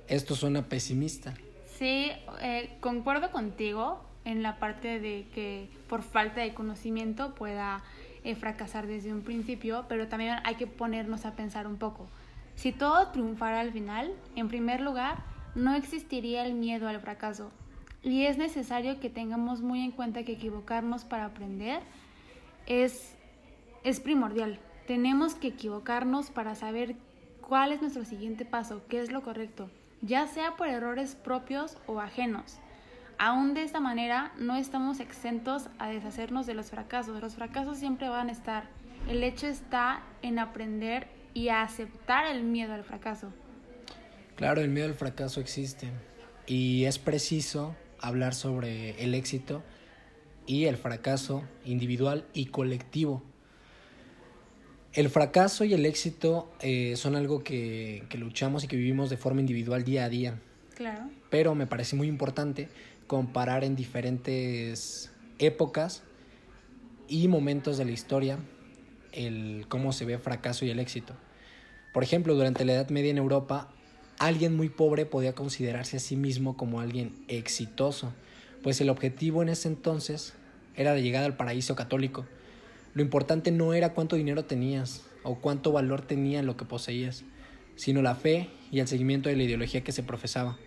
esto 0.09 0.35
suena 0.35 0.69
pesimista. 0.69 1.35
Sí, 1.79 2.11
eh, 2.41 2.77
concuerdo 2.81 3.31
contigo 3.31 4.03
en 4.25 4.43
la 4.43 4.59
parte 4.59 4.99
de 4.99 5.27
que 5.33 5.69
por 5.89 6.03
falta 6.03 6.41
de 6.41 6.55
conocimiento 6.55 7.35
pueda 7.35 7.85
eh, 8.29 8.35
fracasar 8.35 8.87
desde 8.87 9.13
un 9.13 9.23
principio, 9.23 9.87
pero 9.89 10.09
también 10.09 10.37
hay 10.45 10.57
que 10.57 10.67
ponernos 10.67 11.25
a 11.25 11.35
pensar 11.35 11.67
un 11.67 11.77
poco. 11.77 12.07
Si 12.57 12.73
todo 12.73 13.09
triunfara 13.09 13.61
al 13.61 13.73
final, 13.73 14.13
en 14.37 14.49
primer 14.49 14.81
lugar, 14.81 15.19
no 15.55 15.75
existiría 15.75 16.45
el 16.45 16.55
miedo 16.55 16.89
al 16.89 17.01
fracaso. 17.01 17.51
Y 18.03 18.27
es 18.27 18.37
necesario 18.37 19.01
que 19.01 19.09
tengamos 19.09 19.63
muy 19.63 19.81
en 19.81 19.93
cuenta 19.93 20.25
que 20.25 20.33
equivocarnos 20.33 21.05
para 21.05 21.25
aprender 21.25 21.81
es, 22.67 23.15
es 23.83 23.99
primordial. 23.99 24.59
Tenemos 24.87 25.35
que 25.35 25.49
equivocarnos 25.49 26.31
para 26.31 26.55
saber 26.55 26.97
cuál 27.41 27.73
es 27.73 27.81
nuestro 27.81 28.05
siguiente 28.05 28.45
paso, 28.45 28.83
qué 28.89 29.01
es 29.01 29.11
lo 29.11 29.23
correcto, 29.23 29.71
ya 30.03 30.27
sea 30.27 30.57
por 30.57 30.69
errores 30.69 31.15
propios 31.15 31.79
o 31.87 31.99
ajenos. 31.99 32.59
Aún 33.19 33.53
de 33.53 33.65
esta 33.65 33.81
manera 33.81 34.33
no 34.39 34.57
estamos 34.57 35.01
exentos 35.01 35.69
a 35.81 35.89
deshacernos 35.89 36.47
de 36.47 36.55
los 36.55 36.71
fracasos. 36.71 37.21
Los 37.21 37.35
fracasos 37.35 37.77
siempre 37.77 38.09
van 38.09 38.29
a 38.29 38.33
estar. 38.33 38.69
El 39.09 39.25
hecho 39.25 39.49
está 39.49 40.05
en 40.23 40.39
aprender 40.39 41.09
y 41.35 41.49
a 41.49 41.63
aceptar 41.63 42.27
el 42.27 42.45
miedo 42.45 42.75
al 42.75 42.85
fracaso. 42.85 43.33
Claro, 44.37 44.61
el 44.61 44.69
miedo 44.69 44.87
al 44.87 44.95
fracaso 44.95 45.41
existe 45.41 45.89
y 46.47 46.85
es 46.85 47.01
preciso 47.01 47.75
hablar 48.01 48.35
sobre 48.35 49.03
el 49.03 49.15
éxito 49.15 49.65
y 50.47 50.67
el 50.67 50.77
fracaso 50.77 51.43
individual 51.65 52.25
y 52.35 52.47
colectivo. 52.47 53.25
El 54.93 55.11
fracaso 55.11 55.65
y 55.65 55.75
el 55.75 55.87
éxito 55.87 56.53
eh, 56.61 56.95
son 56.97 57.17
algo 57.17 57.43
que, 57.43 58.05
que, 58.09 58.17
luchamos 58.17 58.63
y 58.63 58.69
que 58.69 58.77
vivimos 58.77 59.11
de 59.11 59.17
forma 59.17 59.41
individual 59.41 59.83
día 59.83 60.05
a 60.05 60.09
día. 60.09 60.41
Claro. 60.77 61.11
Pero 61.31 61.57
me 61.57 61.67
parece 61.67 61.97
muy 61.97 62.07
importante 62.07 62.69
comparar 63.09 63.65
en 63.65 63.75
diferentes 63.75 65.11
épocas 65.41 66.05
y 67.09 67.27
momentos 67.27 67.79
de 67.79 67.87
la 67.87 67.91
historia 67.91 68.39
el 69.13 69.65
cómo 69.69 69.93
se 69.93 70.05
ve 70.05 70.13
el 70.13 70.21
fracaso 70.21 70.65
y 70.65 70.71
el 70.71 70.79
éxito. 70.79 71.15
Por 71.93 72.05
ejemplo, 72.05 72.35
durante 72.35 72.65
la 72.65 72.75
Edad 72.75 72.91
Media 72.91 73.11
en 73.11 73.19
Europa 73.19 73.71
alguien 74.19 74.55
muy 74.55 74.69
pobre 74.69 75.07
podía 75.07 75.35
considerarse 75.35 75.97
a 75.97 76.01
sí 76.01 76.17
mismo 76.17 76.57
como 76.57 76.81
alguien 76.81 77.25
exitoso, 77.29 78.13
pues 78.63 78.81
el 78.81 78.91
objetivo 78.91 79.43
en 79.43 79.49
ese 79.49 79.69
entonces 79.69 80.35
era 80.77 80.93
la 80.93 81.01
llegada 81.01 81.27
al 81.27 81.37
paraíso 81.37 81.75
católico. 81.75 82.27
Lo 82.95 83.03
importante 83.03 83.51
no 83.51 83.73
era 83.73 83.95
cuánto 83.95 84.17
dinero 84.17 84.45
tenías 84.45 85.03
o 85.23 85.37
cuánto 85.37 85.73
valor 85.73 86.03
tenía 86.03 86.43
lo 86.43 86.57
que 86.57 86.65
poseías, 86.65 87.25
sino 87.77 88.03
la 88.03 88.15
fe 88.15 88.51
y 88.71 88.81
el 88.81 88.89
seguimiento 88.89 89.29
de 89.29 89.37
la 89.37 89.45
ideología 89.45 89.83
que 89.83 89.93
se 89.93 90.03
profesaba. 90.03 90.59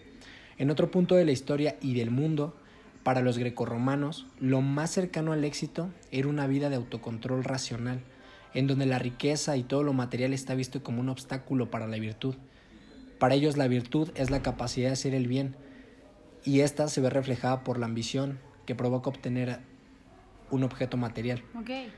En 0.62 0.70
otro 0.70 0.91
punto 0.91 1.15
de 1.15 1.25
la 1.25 1.32
historia 1.32 1.75
y 1.82 1.96
del 1.96 2.12
mundo, 2.12 2.56
para 3.01 3.22
los 3.22 3.39
grecorromanos, 3.39 4.27
lo 4.39 4.62
más 4.62 4.91
cercano 4.91 5.32
al 5.32 5.44
éxito 5.44 5.89
era 6.12 6.27
una 6.27 6.46
vida 6.46 6.70
de 6.70 6.75
autocontrol 6.75 7.44
racional, 7.44 8.01
en 8.53 8.68
donde 8.68 8.86
la 8.86 9.00
riqueza 9.00 9.58
y 9.58 9.63
todo 9.63 9.82
lo 9.82 9.94
material 9.94 10.34
está 10.34 10.53
visto 10.53 10.84
como 10.84 11.01
un 11.01 11.10
obstáculo 11.10 11.72
para 11.72 11.88
la 11.88 11.98
virtud. 11.98 12.36
Para 13.18 13.34
ellos 13.34 13.58
la 13.58 13.68
virtud 13.68 14.12
es 14.13 14.30
la 14.30 14.44
capacidad 14.44 14.89
de 14.89 14.94
hacer 14.94 15.15
el 15.15 15.27
bien 15.27 15.56
y 16.46 16.60
esta 16.60 16.88
se 16.89 17.01
ve 17.01 17.10
reflejada 17.10 17.63
por 17.63 17.80
la 17.80 17.88
ambición 17.88 18.38
que 18.68 18.75
provoca 18.75 19.10
obtener 19.10 19.62
un 20.51 20.63
objeto 20.63 20.96
material. 20.96 21.41
Okay. 21.60 21.91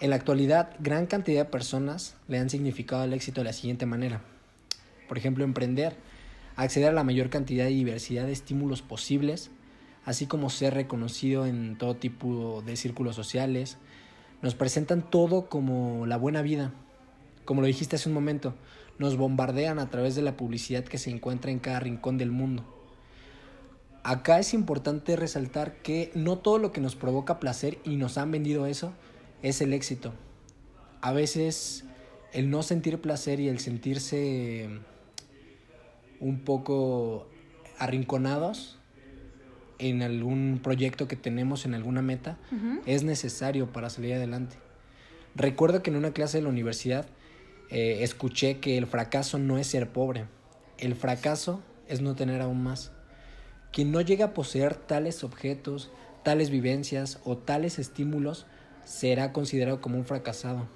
En 0.00 0.10
la 0.10 0.16
actualidad, 0.16 0.76
gran 0.80 1.06
cantidad 1.06 1.46
de 1.46 1.50
personas 1.50 2.14
le 2.28 2.36
han 2.36 2.50
significado 2.50 3.04
el 3.04 3.14
éxito 3.14 3.40
de 3.40 3.46
la 3.46 3.52
siguiente 3.54 3.86
manera. 3.86 4.20
Por 5.08 5.16
ejemplo, 5.16 5.44
emprender, 5.44 5.96
acceder 6.56 6.88
a 6.88 6.92
la 6.92 7.04
mayor 7.04 7.30
cantidad 7.30 7.66
y 7.68 7.74
diversidad 7.74 8.26
de 8.26 8.32
estímulos 8.32 8.82
posibles, 8.82 9.50
así 10.04 10.26
como 10.26 10.50
ser 10.50 10.74
reconocido 10.74 11.46
en 11.46 11.76
todo 11.76 11.96
tipo 11.96 12.62
de 12.66 12.76
círculos 12.76 13.14
sociales. 13.14 13.78
Nos 14.42 14.54
presentan 14.54 15.08
todo 15.08 15.48
como 15.48 16.06
la 16.06 16.16
buena 16.16 16.42
vida. 16.42 16.72
Como 17.44 17.60
lo 17.60 17.66
dijiste 17.66 17.96
hace 17.96 18.08
un 18.08 18.14
momento, 18.14 18.54
nos 18.98 19.16
bombardean 19.16 19.78
a 19.78 19.90
través 19.90 20.14
de 20.14 20.22
la 20.22 20.36
publicidad 20.36 20.84
que 20.84 20.98
se 20.98 21.10
encuentra 21.10 21.50
en 21.50 21.58
cada 21.58 21.80
rincón 21.80 22.18
del 22.18 22.30
mundo. 22.30 22.64
Acá 24.02 24.38
es 24.38 24.54
importante 24.54 25.16
resaltar 25.16 25.82
que 25.82 26.12
no 26.14 26.38
todo 26.38 26.58
lo 26.58 26.72
que 26.72 26.80
nos 26.80 26.94
provoca 26.94 27.40
placer 27.40 27.78
y 27.84 27.96
nos 27.96 28.18
han 28.18 28.30
vendido 28.30 28.66
eso 28.66 28.92
es 29.42 29.60
el 29.60 29.72
éxito. 29.72 30.12
A 31.00 31.12
veces 31.12 31.84
el 32.32 32.50
no 32.50 32.62
sentir 32.62 33.00
placer 33.00 33.40
y 33.40 33.48
el 33.48 33.58
sentirse 33.58 34.68
un 36.20 36.40
poco 36.40 37.28
arrinconados 37.78 38.78
en 39.78 40.02
algún 40.02 40.60
proyecto 40.62 41.08
que 41.08 41.16
tenemos, 41.16 41.66
en 41.66 41.74
alguna 41.74 42.02
meta, 42.02 42.38
es 42.86 43.04
necesario 43.04 43.72
para 43.72 43.90
salir 43.90 44.14
adelante. 44.14 44.56
Recuerdo 45.34 45.82
que 45.82 45.90
en 45.90 45.96
una 45.96 46.12
clase 46.12 46.38
de 46.38 46.44
la 46.44 46.48
universidad 46.48 47.06
eh, 47.70 47.98
escuché 48.00 48.58
que 48.58 48.78
el 48.78 48.86
fracaso 48.86 49.38
no 49.38 49.58
es 49.58 49.66
ser 49.66 49.90
pobre, 49.90 50.26
el 50.78 50.94
fracaso 50.94 51.62
es 51.88 52.00
no 52.00 52.14
tener 52.14 52.40
aún 52.40 52.62
más. 52.62 52.92
Quien 53.72 53.92
no 53.92 54.00
llega 54.00 54.26
a 54.26 54.34
poseer 54.34 54.74
tales 54.74 55.24
objetos, 55.24 55.90
tales 56.22 56.48
vivencias 56.50 57.20
o 57.24 57.36
tales 57.36 57.78
estímulos 57.78 58.46
será 58.84 59.32
considerado 59.32 59.80
como 59.80 59.98
un 59.98 60.06
fracasado. 60.06 60.68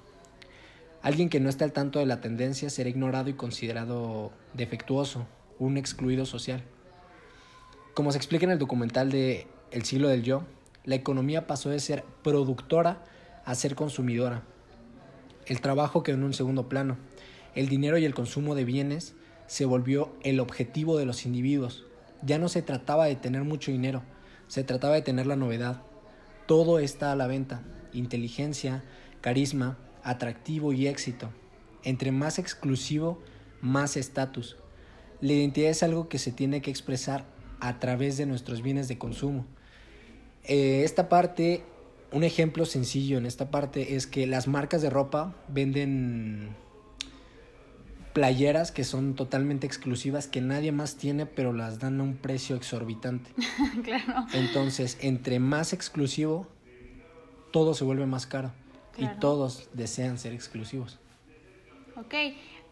Alguien 1.01 1.29
que 1.29 1.39
no 1.39 1.49
está 1.49 1.65
al 1.65 1.73
tanto 1.73 1.97
de 1.97 2.05
la 2.05 2.21
tendencia 2.21 2.69
será 2.69 2.89
ignorado 2.89 3.29
y 3.29 3.33
considerado 3.33 4.31
defectuoso, 4.53 5.25
un 5.57 5.77
excluido 5.77 6.25
social. 6.25 6.63
Como 7.95 8.11
se 8.11 8.17
explica 8.17 8.45
en 8.45 8.51
el 8.51 8.59
documental 8.59 9.09
de 9.09 9.47
El 9.71 9.83
siglo 9.83 10.09
del 10.09 10.21
yo, 10.21 10.43
la 10.83 10.95
economía 10.95 11.47
pasó 11.47 11.69
de 11.69 11.79
ser 11.79 12.03
productora 12.23 13.03
a 13.45 13.55
ser 13.55 13.75
consumidora. 13.75 14.43
El 15.47 15.59
trabajo 15.59 16.03
quedó 16.03 16.17
en 16.17 16.23
un 16.23 16.33
segundo 16.33 16.69
plano. 16.69 16.97
El 17.55 17.67
dinero 17.67 17.97
y 17.97 18.05
el 18.05 18.13
consumo 18.13 18.53
de 18.53 18.65
bienes 18.65 19.15
se 19.47 19.65
volvió 19.65 20.13
el 20.23 20.39
objetivo 20.39 20.97
de 20.97 21.05
los 21.05 21.25
individuos. 21.25 21.85
Ya 22.21 22.37
no 22.37 22.47
se 22.47 22.61
trataba 22.61 23.05
de 23.05 23.15
tener 23.15 23.43
mucho 23.43 23.71
dinero, 23.71 24.03
se 24.47 24.63
trataba 24.63 24.95
de 24.95 25.01
tener 25.01 25.25
la 25.25 25.35
novedad. 25.35 25.81
Todo 26.45 26.77
está 26.77 27.11
a 27.11 27.15
la 27.15 27.27
venta. 27.27 27.63
Inteligencia, 27.91 28.83
carisma, 29.19 29.77
atractivo 30.03 30.73
y 30.73 30.87
éxito. 30.87 31.29
Entre 31.83 32.11
más 32.11 32.39
exclusivo, 32.39 33.19
más 33.61 33.97
estatus. 33.97 34.57
La 35.19 35.33
identidad 35.33 35.69
es 35.69 35.83
algo 35.83 36.09
que 36.09 36.19
se 36.19 36.31
tiene 36.31 36.61
que 36.61 36.71
expresar 36.71 37.25
a 37.59 37.79
través 37.79 38.17
de 38.17 38.25
nuestros 38.25 38.61
bienes 38.61 38.87
de 38.87 38.97
consumo. 38.97 39.45
Eh, 40.43 40.83
esta 40.83 41.09
parte 41.09 41.63
un 42.11 42.23
ejemplo 42.23 42.65
sencillo 42.65 43.17
en 43.17 43.25
esta 43.25 43.51
parte 43.51 43.95
es 43.95 44.05
que 44.05 44.27
las 44.27 44.47
marcas 44.47 44.81
de 44.81 44.89
ropa 44.89 45.33
venden 45.47 46.49
playeras 48.13 48.71
que 48.71 48.83
son 48.83 49.15
totalmente 49.15 49.65
exclusivas 49.65 50.27
que 50.27 50.41
nadie 50.41 50.73
más 50.73 50.97
tiene 50.97 51.25
pero 51.25 51.53
las 51.53 51.79
dan 51.79 52.01
a 52.01 52.03
un 52.03 52.17
precio 52.17 52.57
exorbitante. 52.57 53.31
claro. 53.83 54.25
Entonces, 54.33 54.97
entre 54.99 55.39
más 55.39 55.71
exclusivo, 55.71 56.47
todo 57.53 57.73
se 57.73 57.85
vuelve 57.85 58.05
más 58.05 58.25
caro 58.25 58.51
y 58.97 59.07
todos 59.19 59.69
desean 59.73 60.17
ser 60.17 60.33
exclusivos. 60.33 60.99
Ok, 61.95 62.13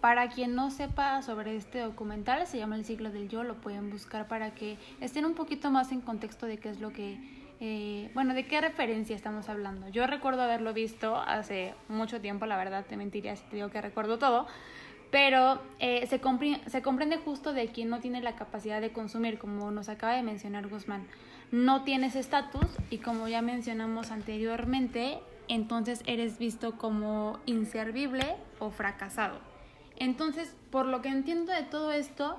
para 0.01 0.29
quien 0.29 0.55
no 0.55 0.71
sepa 0.71 1.21
sobre 1.21 1.55
este 1.55 1.79
documental, 1.79 2.47
se 2.47 2.57
llama 2.57 2.75
El 2.75 2.85
siglo 2.85 3.11
del 3.11 3.29
yo, 3.29 3.43
lo 3.43 3.59
pueden 3.61 3.89
buscar 3.89 4.27
para 4.27 4.55
que 4.55 4.77
estén 5.01 5.25
un 5.25 5.33
poquito 5.33 5.71
más 5.71 5.91
en 5.91 6.01
contexto 6.01 6.45
de 6.45 6.57
qué 6.57 6.69
es 6.69 6.79
lo 6.79 6.91
que 6.91 7.17
eh, 7.61 8.09
bueno, 8.13 8.33
¿de 8.33 8.47
qué 8.47 8.61
referencia 8.61 9.15
estamos 9.15 9.49
hablando? 9.49 9.89
Yo 9.89 10.07
recuerdo 10.07 10.43
haberlo 10.43 10.73
visto 10.73 11.17
hace 11.17 11.73
mucho 11.89 12.21
tiempo, 12.21 12.45
la 12.45 12.55
verdad 12.55 12.85
te 12.87 12.95
mentiría 12.95 13.35
si 13.35 13.43
te 13.45 13.57
digo 13.57 13.69
que 13.69 13.81
recuerdo 13.81 14.17
todo, 14.17 14.47
pero 15.11 15.61
eh, 15.79 16.07
se, 16.07 16.21
se 16.67 16.81
comprende 16.81 17.17
justo 17.17 17.51
de 17.51 17.67
quien 17.67 17.89
no 17.89 17.99
tiene 17.99 18.21
la 18.21 18.35
capacidad 18.35 18.79
de 18.79 18.93
consumir, 18.93 19.39
como 19.39 19.71
nos 19.71 19.89
acaba 19.89 20.13
de 20.13 20.23
mencionar 20.23 20.67
Guzmán. 20.69 21.05
No 21.51 21.83
tienes 21.83 22.15
estatus 22.15 22.67
y 22.89 22.99
como 22.99 23.27
ya 23.27 23.41
mencionamos 23.41 24.11
anteriormente, 24.11 25.19
entonces 25.49 26.01
eres 26.05 26.37
visto 26.37 26.77
como 26.77 27.39
inservible 27.45 28.37
o 28.59 28.69
fracasado. 28.69 29.39
Entonces, 29.97 30.55
por 30.71 30.85
lo 30.85 31.01
que 31.01 31.09
entiendo 31.09 31.51
de 31.51 31.63
todo 31.63 31.91
esto, 31.91 32.37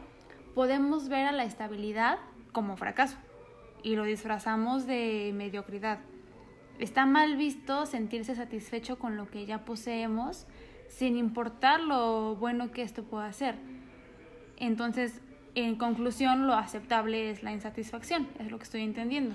podemos 0.54 1.08
ver 1.08 1.26
a 1.26 1.32
la 1.32 1.44
estabilidad 1.44 2.18
como 2.52 2.76
fracaso 2.76 3.16
y 3.82 3.96
lo 3.96 4.04
disfrazamos 4.04 4.86
de 4.86 5.32
mediocridad. 5.34 5.98
Está 6.78 7.04
mal 7.04 7.36
visto 7.36 7.84
sentirse 7.84 8.34
satisfecho 8.34 8.98
con 8.98 9.16
lo 9.16 9.30
que 9.30 9.44
ya 9.44 9.64
poseemos 9.64 10.46
sin 10.88 11.16
importar 11.16 11.80
lo 11.80 12.36
bueno 12.36 12.70
que 12.72 12.82
esto 12.82 13.02
pueda 13.02 13.26
hacer. 13.26 13.56
Entonces, 14.56 15.20
en 15.54 15.76
conclusión, 15.76 16.46
lo 16.46 16.54
aceptable 16.54 17.30
es 17.30 17.42
la 17.42 17.52
insatisfacción, 17.52 18.28
es 18.38 18.50
lo 18.50 18.58
que 18.58 18.64
estoy 18.64 18.82
entendiendo. 18.82 19.34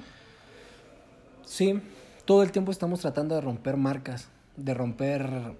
Sí, 1.43 1.79
todo 2.25 2.41
el 2.41 2.51
tiempo 2.51 2.71
estamos 2.71 3.01
tratando 3.01 3.35
de 3.35 3.41
romper 3.41 3.77
marcas, 3.77 4.29
de 4.57 4.73
romper 4.73 5.55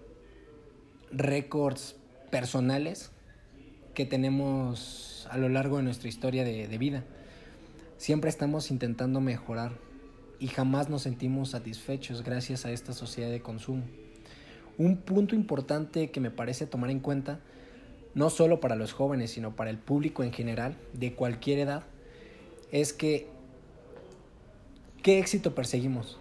récords 1.11 1.95
personales 2.31 3.11
que 3.93 4.05
tenemos 4.05 5.27
a 5.29 5.37
lo 5.37 5.47
largo 5.47 5.77
de 5.77 5.83
nuestra 5.83 6.09
historia 6.09 6.43
de, 6.43 6.77
vida. 6.79 7.03
Siempre 7.97 8.29
estamos 8.29 8.71
intentando 8.71 9.21
mejorar 9.21 9.73
y 10.39 10.47
jamás 10.47 10.89
nos 10.89 11.03
sentimos 11.03 11.51
satisfechos 11.51 12.23
gracias 12.23 12.65
a 12.65 12.71
esta 12.71 12.93
sociedad 12.93 13.29
de 13.29 13.41
consumo. 13.41 13.83
Un 14.77 14.97
punto 14.97 15.35
importante 15.35 16.09
que 16.09 16.19
me 16.19 16.31
parece 16.31 16.65
tomar 16.65 16.89
en 16.89 16.99
cuenta, 16.99 17.39
no 18.15 18.29
solo 18.31 18.59
para 18.59 18.75
los 18.75 18.91
jóvenes, 18.91 19.31
sino 19.31 19.55
para 19.55 19.69
el 19.69 19.77
público 19.77 20.23
en 20.23 20.33
general, 20.33 20.75
de 20.93 21.13
cualquier 21.13 21.59
edad, 21.59 21.83
es 22.71 22.91
que 22.91 23.27
¿qué 25.03 25.19
éxito 25.19 25.53
perseguimos? 25.53 26.19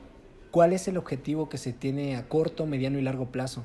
Cuál 0.55 0.73
es 0.73 0.87
el 0.87 0.99
objetivo 0.99 1.49
que 1.49 1.59
se 1.59 1.73
tiene 1.73 2.15
a 2.15 2.29
corto, 2.29 2.65
mediano 2.65 2.97
y 2.97 3.03
largo 3.03 3.33
plazo. 3.33 3.65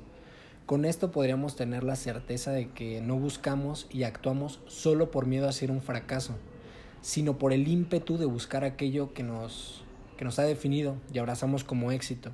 Con 0.65 0.86
esto 0.86 1.12
podríamos 1.12 1.55
tener 1.55 1.84
la 1.84 1.96
certeza 1.96 2.51
de 2.51 2.69
que 2.72 3.00
no 3.00 3.15
buscamos 3.15 3.86
y 3.91 4.01
actuamos 4.05 4.60
solo 4.65 5.12
por 5.12 5.27
miedo 5.27 5.48
a 5.48 5.51
ser 5.51 5.69
un 5.69 5.84
fracaso, 5.84 6.34
sino 7.03 7.38
por 7.38 7.53
el 7.53 7.67
ímpetu 7.67 8.17
de 8.17 8.25
buscar 8.25 8.63
aquello 8.63 9.13
que 9.13 9.22
nos, 9.22 9.84
que 10.17 10.25
nos 10.25 10.39
ha 10.39 10.46
definido 10.46 10.96
y 11.13 11.19
abrazamos 11.19 11.63
como 11.63 11.91
éxito. 11.91 12.31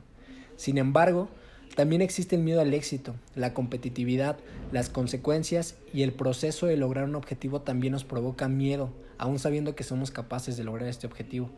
Sin 0.56 0.78
embargo, 0.78 1.28
también 1.76 2.02
existe 2.02 2.38
el 2.38 2.42
miedo 2.42 2.62
al 2.62 2.74
éxito, 2.74 3.14
la 3.36 3.54
competitividad, 3.54 4.38
las 4.72 4.88
consecuencias 4.88 5.76
y 5.94 6.04
el 6.04 6.14
proceso 6.14 6.66
de 6.66 6.78
lograr 6.78 7.04
un 7.04 7.16
objetivo 7.16 7.60
también 7.60 7.92
nos 7.92 8.06
provoca 8.06 8.48
miedo, 8.48 8.90
aun 9.18 9.38
sabiendo 9.38 9.76
que 9.76 9.84
somos 9.84 10.12
capaces 10.12 10.56
de 10.56 10.64
lograr 10.64 10.88
este 10.88 11.08
objetivo. 11.08 11.50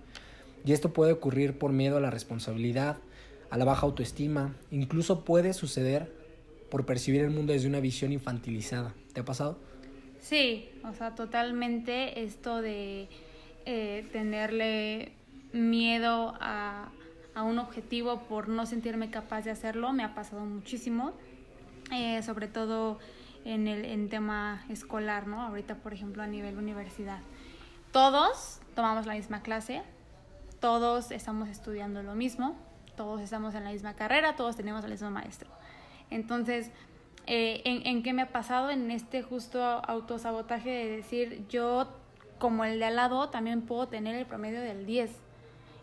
Y 0.65 0.73
esto 0.73 0.93
puede 0.93 1.13
ocurrir 1.13 1.57
por 1.57 1.71
miedo 1.71 1.97
a 1.97 2.01
la 2.01 2.09
responsabilidad, 2.09 2.97
a 3.49 3.57
la 3.57 3.65
baja 3.65 3.85
autoestima, 3.85 4.53
incluso 4.71 5.23
puede 5.23 5.53
suceder 5.53 6.11
por 6.69 6.85
percibir 6.85 7.21
el 7.21 7.31
mundo 7.31 7.53
desde 7.53 7.67
una 7.67 7.79
visión 7.79 8.11
infantilizada. 8.11 8.93
¿Te 9.13 9.21
ha 9.21 9.25
pasado? 9.25 9.57
Sí, 10.19 10.69
o 10.83 10.93
sea, 10.93 11.15
totalmente 11.15 12.23
esto 12.23 12.61
de 12.61 13.07
eh, 13.65 14.07
tenerle 14.11 15.13
miedo 15.53 16.33
a, 16.41 16.89
a, 17.33 17.43
un 17.43 17.59
objetivo 17.59 18.23
por 18.23 18.49
no 18.49 18.65
sentirme 18.65 19.09
capaz 19.09 19.43
de 19.43 19.51
hacerlo 19.51 19.93
me 19.93 20.03
ha 20.03 20.13
pasado 20.13 20.43
muchísimo, 20.43 21.13
eh, 21.93 22.21
sobre 22.23 22.47
todo 22.47 22.99
en 23.45 23.67
el 23.67 23.85
en 23.85 24.09
tema 24.09 24.65
escolar, 24.69 25.27
¿no? 25.27 25.41
Ahorita, 25.41 25.75
por 25.75 25.93
ejemplo, 25.93 26.21
a 26.21 26.27
nivel 26.27 26.57
universidad. 26.57 27.19
Todos 27.93 28.59
tomamos 28.75 29.05
la 29.05 29.13
misma 29.13 29.41
clase, 29.41 29.81
todos 30.59 31.11
estamos 31.11 31.49
estudiando 31.49 32.03
lo 32.03 32.15
mismo, 32.15 32.55
todos 32.95 33.21
estamos 33.21 33.55
en 33.55 33.63
la 33.63 33.71
misma 33.71 33.93
carrera, 33.93 34.35
todos 34.35 34.55
tenemos 34.55 34.83
al 34.83 34.91
mismo 34.91 35.11
maestro. 35.11 35.49
Entonces, 36.09 36.71
eh, 37.25 37.61
¿en, 37.65 37.85
¿en 37.85 38.03
qué 38.03 38.13
me 38.13 38.23
ha 38.23 38.31
pasado? 38.31 38.69
En 38.69 38.89
este 38.91 39.21
justo 39.21 39.61
autosabotaje 39.61 40.69
de 40.69 40.97
decir, 40.97 41.45
yo 41.49 41.87
como 42.39 42.63
el 42.65 42.79
de 42.79 42.85
al 42.85 42.95
lado 42.95 43.29
también 43.29 43.61
puedo 43.61 43.87
tener 43.87 44.15
el 44.15 44.25
promedio 44.25 44.61
del 44.61 44.85
10 44.85 45.11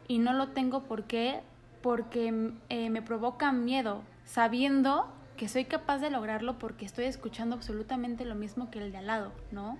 y 0.08 0.18
no 0.18 0.32
lo 0.32 0.48
tengo 0.48 0.82
¿por 0.84 1.04
qué? 1.04 1.40
porque 1.82 2.52
eh, 2.70 2.88
me 2.88 3.02
provoca 3.02 3.52
miedo, 3.52 4.00
sabiendo 4.24 5.06
que 5.36 5.48
soy 5.48 5.66
capaz 5.66 5.98
de 5.98 6.08
lograrlo 6.08 6.58
porque 6.58 6.86
estoy 6.86 7.04
escuchando 7.04 7.56
absolutamente 7.56 8.24
lo 8.24 8.34
mismo 8.34 8.70
que 8.70 8.78
el 8.78 8.90
de 8.90 8.98
al 8.98 9.06
lado, 9.06 9.32
¿no? 9.50 9.76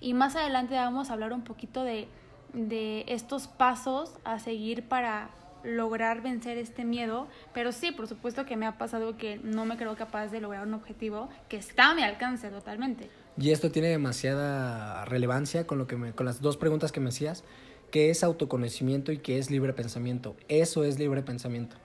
Y 0.00 0.14
más 0.14 0.36
adelante 0.36 0.76
vamos 0.76 1.10
a 1.10 1.14
hablar 1.14 1.32
un 1.32 1.42
poquito 1.42 1.82
de 1.82 2.06
de 2.52 3.04
estos 3.08 3.46
pasos 3.46 4.14
a 4.24 4.38
seguir 4.38 4.88
para 4.88 5.30
lograr 5.64 6.22
vencer 6.22 6.56
este 6.56 6.84
miedo, 6.84 7.26
pero 7.52 7.72
sí, 7.72 7.90
por 7.90 8.06
supuesto 8.06 8.46
que 8.46 8.56
me 8.56 8.66
ha 8.66 8.78
pasado 8.78 9.16
que 9.16 9.38
no 9.42 9.64
me 9.64 9.76
creo 9.76 9.96
capaz 9.96 10.28
de 10.28 10.40
lograr 10.40 10.66
un 10.66 10.74
objetivo 10.74 11.28
que 11.48 11.56
está 11.56 11.90
a 11.90 11.94
mi 11.94 12.02
alcance 12.02 12.48
totalmente. 12.50 13.10
Y 13.36 13.50
esto 13.50 13.70
tiene 13.70 13.88
demasiada 13.88 15.04
relevancia 15.04 15.66
con 15.66 15.78
lo 15.78 15.86
que 15.86 15.96
me, 15.96 16.12
con 16.12 16.26
las 16.26 16.40
dos 16.40 16.56
preguntas 16.56 16.92
que 16.92 17.00
me 17.00 17.08
hacías, 17.08 17.44
que 17.90 18.10
es 18.10 18.24
autoconocimiento 18.24 19.12
y 19.12 19.18
que 19.18 19.38
es 19.38 19.50
libre 19.50 19.72
pensamiento. 19.72 20.36
Eso 20.48 20.84
es 20.84 20.98
libre 20.98 21.22
pensamiento. 21.22 21.76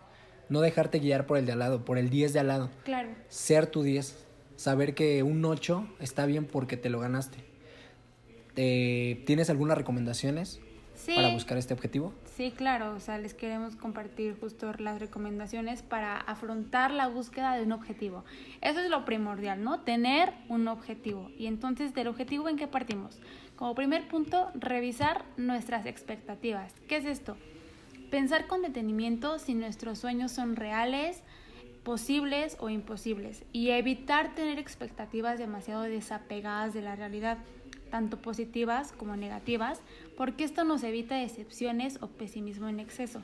No 0.50 0.62
dejarte 0.62 1.00
guiar 1.00 1.26
por 1.26 1.38
el 1.38 1.46
de 1.46 1.54
al 1.54 1.60
lado, 1.60 1.86
por 1.86 1.98
el 1.98 2.10
10 2.10 2.34
de 2.34 2.40
al 2.40 2.48
lado. 2.48 2.70
Claro. 2.84 3.10
Ser 3.30 3.68
tu 3.68 3.84
10. 3.84 4.26
Saber 4.56 4.94
que 4.94 5.24
un 5.24 5.44
8 5.46 5.88
está 6.00 6.26
bien 6.26 6.46
porque 6.46 6.78
te 6.78 6.90
lo 6.90 7.00
ganaste 7.00 7.53
eh, 8.56 9.24
¿Tienes 9.26 9.50
algunas 9.50 9.78
recomendaciones 9.78 10.60
para 11.08 11.30
buscar 11.30 11.58
este 11.58 11.74
objetivo? 11.74 12.14
Sí, 12.36 12.52
claro, 12.52 12.94
o 12.96 13.00
sea, 13.00 13.18
les 13.18 13.34
queremos 13.34 13.76
compartir 13.76 14.38
justo 14.40 14.72
las 14.80 15.00
recomendaciones 15.00 15.82
para 15.82 16.18
afrontar 16.18 16.92
la 16.92 17.08
búsqueda 17.08 17.56
de 17.56 17.64
un 17.64 17.72
objetivo. 17.72 18.24
Eso 18.62 18.80
es 18.80 18.90
lo 18.90 19.06
primordial, 19.06 19.64
¿no? 19.64 19.82
Tener 19.82 20.34
un 20.50 20.68
objetivo. 20.68 21.30
Y 21.38 21.48
entonces, 21.48 21.94
¿del 21.94 22.08
objetivo 22.08 22.50
en 22.50 22.58
qué 22.58 22.68
partimos? 22.68 23.20
Como 23.56 23.76
primer 23.76 24.08
punto, 24.08 24.50
revisar 24.56 25.26
nuestras 25.38 25.86
expectativas. 25.86 26.74
¿Qué 26.88 26.98
es 26.98 27.06
esto? 27.06 27.38
Pensar 28.10 28.48
con 28.48 28.62
detenimiento 28.62 29.40
si 29.40 29.56
nuestros 29.56 30.00
sueños 30.00 30.32
son 30.32 30.56
reales, 30.56 31.24
posibles 31.84 32.58
o 32.60 32.70
imposibles 32.70 33.44
y 33.52 33.72
evitar 33.72 34.36
tener 34.36 34.58
expectativas 34.58 35.38
demasiado 35.38 35.84
desapegadas 35.84 36.74
de 36.74 36.82
la 36.82 36.96
realidad 36.96 37.38
tanto 37.94 38.18
positivas 38.18 38.92
como 38.92 39.16
negativas, 39.16 39.80
porque 40.18 40.46
esto 40.46 40.64
nos 40.64 40.84
evita 40.84 41.14
decepciones 41.14 42.00
o 42.02 42.08
pesimismo 42.08 42.68
en 42.68 42.80
exceso. 42.80 43.22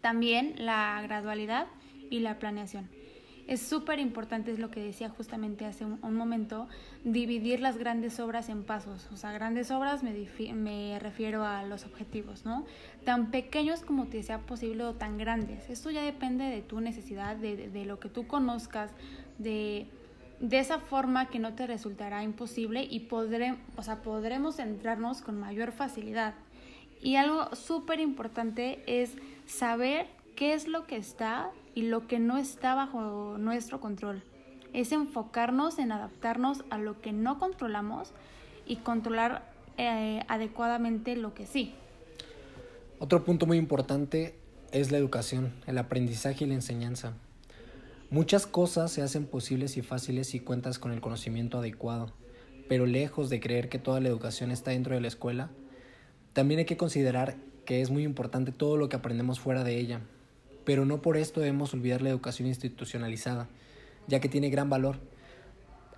También 0.00 0.54
la 0.56 1.02
gradualidad 1.02 1.66
y 2.08 2.20
la 2.20 2.38
planeación. 2.38 2.88
Es 3.46 3.60
súper 3.60 3.98
importante, 3.98 4.52
es 4.52 4.58
lo 4.58 4.70
que 4.70 4.80
decía 4.80 5.10
justamente 5.10 5.66
hace 5.66 5.84
un, 5.84 6.14
momento, 6.14 6.66
dividir 7.04 7.60
las 7.60 7.76
grandes 7.76 8.20
obras 8.20 8.48
en 8.48 8.64
pasos. 8.64 9.06
O 9.12 9.18
sea, 9.18 9.32
grandes 9.32 9.70
obras 9.70 10.02
me, 10.02 10.14
me 10.54 10.98
refiero 10.98 11.44
a 11.44 11.62
los 11.64 11.84
objetivos, 11.84 12.46
¿no? 12.46 12.64
Tan 13.04 13.30
pequeños 13.30 13.82
como 13.82 14.06
te 14.06 14.22
sea 14.22 14.38
posible 14.38 14.84
o 14.84 14.94
tan 14.94 15.18
grandes. 15.18 15.68
Esto 15.68 15.90
ya 15.90 16.00
depende 16.00 16.44
de 16.44 16.62
tu 16.62 16.80
necesidad, 16.80 17.36
de, 17.36 17.68
de 17.68 17.84
lo 17.84 18.00
que 18.00 18.08
tú 18.08 18.26
conozcas, 18.26 18.92
de 19.36 19.88
de 20.40 20.58
esa 20.58 20.78
forma 20.78 21.28
que 21.28 21.38
no 21.38 21.54
te 21.54 21.66
resultará 21.66 22.22
imposible 22.22 22.86
y 22.88 23.00
podré, 23.00 23.56
o 23.76 23.82
sea, 23.82 24.02
podremos 24.02 24.56
centrarnos 24.56 25.22
con 25.22 25.38
mayor 25.38 25.72
facilidad. 25.72 26.34
Y 27.00 27.16
algo 27.16 27.54
súper 27.54 28.00
importante 28.00 28.82
es 28.86 29.12
saber 29.46 30.06
qué 30.36 30.54
es 30.54 30.66
lo 30.66 30.86
que 30.86 30.96
está 30.96 31.50
y 31.74 31.82
lo 31.82 32.06
que 32.06 32.18
no 32.18 32.38
está 32.38 32.74
bajo 32.74 33.36
nuestro 33.38 33.80
control. 33.80 34.22
Es 34.72 34.90
enfocarnos 34.92 35.78
en 35.78 35.92
adaptarnos 35.92 36.64
a 36.70 36.78
lo 36.78 37.00
que 37.00 37.12
no 37.12 37.38
controlamos 37.38 38.12
y 38.66 38.76
controlar 38.76 39.52
eh, 39.76 40.24
adecuadamente 40.28 41.16
lo 41.16 41.34
que 41.34 41.46
sí. 41.46 41.74
Otro 42.98 43.24
punto 43.24 43.46
muy 43.46 43.58
importante 43.58 44.34
es 44.72 44.90
la 44.90 44.98
educación, 44.98 45.52
el 45.66 45.78
aprendizaje 45.78 46.44
y 46.44 46.48
la 46.48 46.54
enseñanza. 46.54 47.12
Muchas 48.14 48.46
cosas 48.46 48.92
se 48.92 49.02
hacen 49.02 49.26
posibles 49.26 49.76
y 49.76 49.82
fáciles 49.82 50.28
si 50.28 50.38
cuentas 50.38 50.78
con 50.78 50.92
el 50.92 51.00
conocimiento 51.00 51.58
adecuado, 51.58 52.12
pero 52.68 52.86
lejos 52.86 53.28
de 53.28 53.40
creer 53.40 53.68
que 53.68 53.80
toda 53.80 53.98
la 53.98 54.06
educación 54.06 54.52
está 54.52 54.70
dentro 54.70 54.94
de 54.94 55.00
la 55.00 55.08
escuela, 55.08 55.50
también 56.32 56.60
hay 56.60 56.64
que 56.64 56.76
considerar 56.76 57.34
que 57.64 57.82
es 57.82 57.90
muy 57.90 58.04
importante 58.04 58.52
todo 58.52 58.76
lo 58.76 58.88
que 58.88 58.94
aprendemos 58.94 59.40
fuera 59.40 59.64
de 59.64 59.80
ella, 59.80 60.00
pero 60.64 60.84
no 60.84 61.02
por 61.02 61.16
esto 61.16 61.40
debemos 61.40 61.74
olvidar 61.74 62.02
la 62.02 62.10
educación 62.10 62.46
institucionalizada, 62.46 63.48
ya 64.06 64.20
que 64.20 64.28
tiene 64.28 64.48
gran 64.48 64.70
valor. 64.70 65.00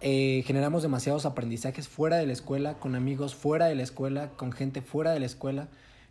Eh, 0.01 0.43
generamos 0.47 0.83
demasiados 0.83 1.27
aprendizajes 1.27 1.87
fuera 1.87 2.17
de 2.17 2.27
la 2.27 2.33
escuela, 2.33 2.79
con 2.79 2.95
amigos 2.95 3.35
fuera 3.35 3.67
de 3.67 3.75
la 3.75 3.83
escuela, 3.83 4.31
con 4.39 4.53
gente 4.53 4.81
fuera 4.81 5.11
de 5.11 5.21
la 5.21 5.27
escuela, 5.27 5.69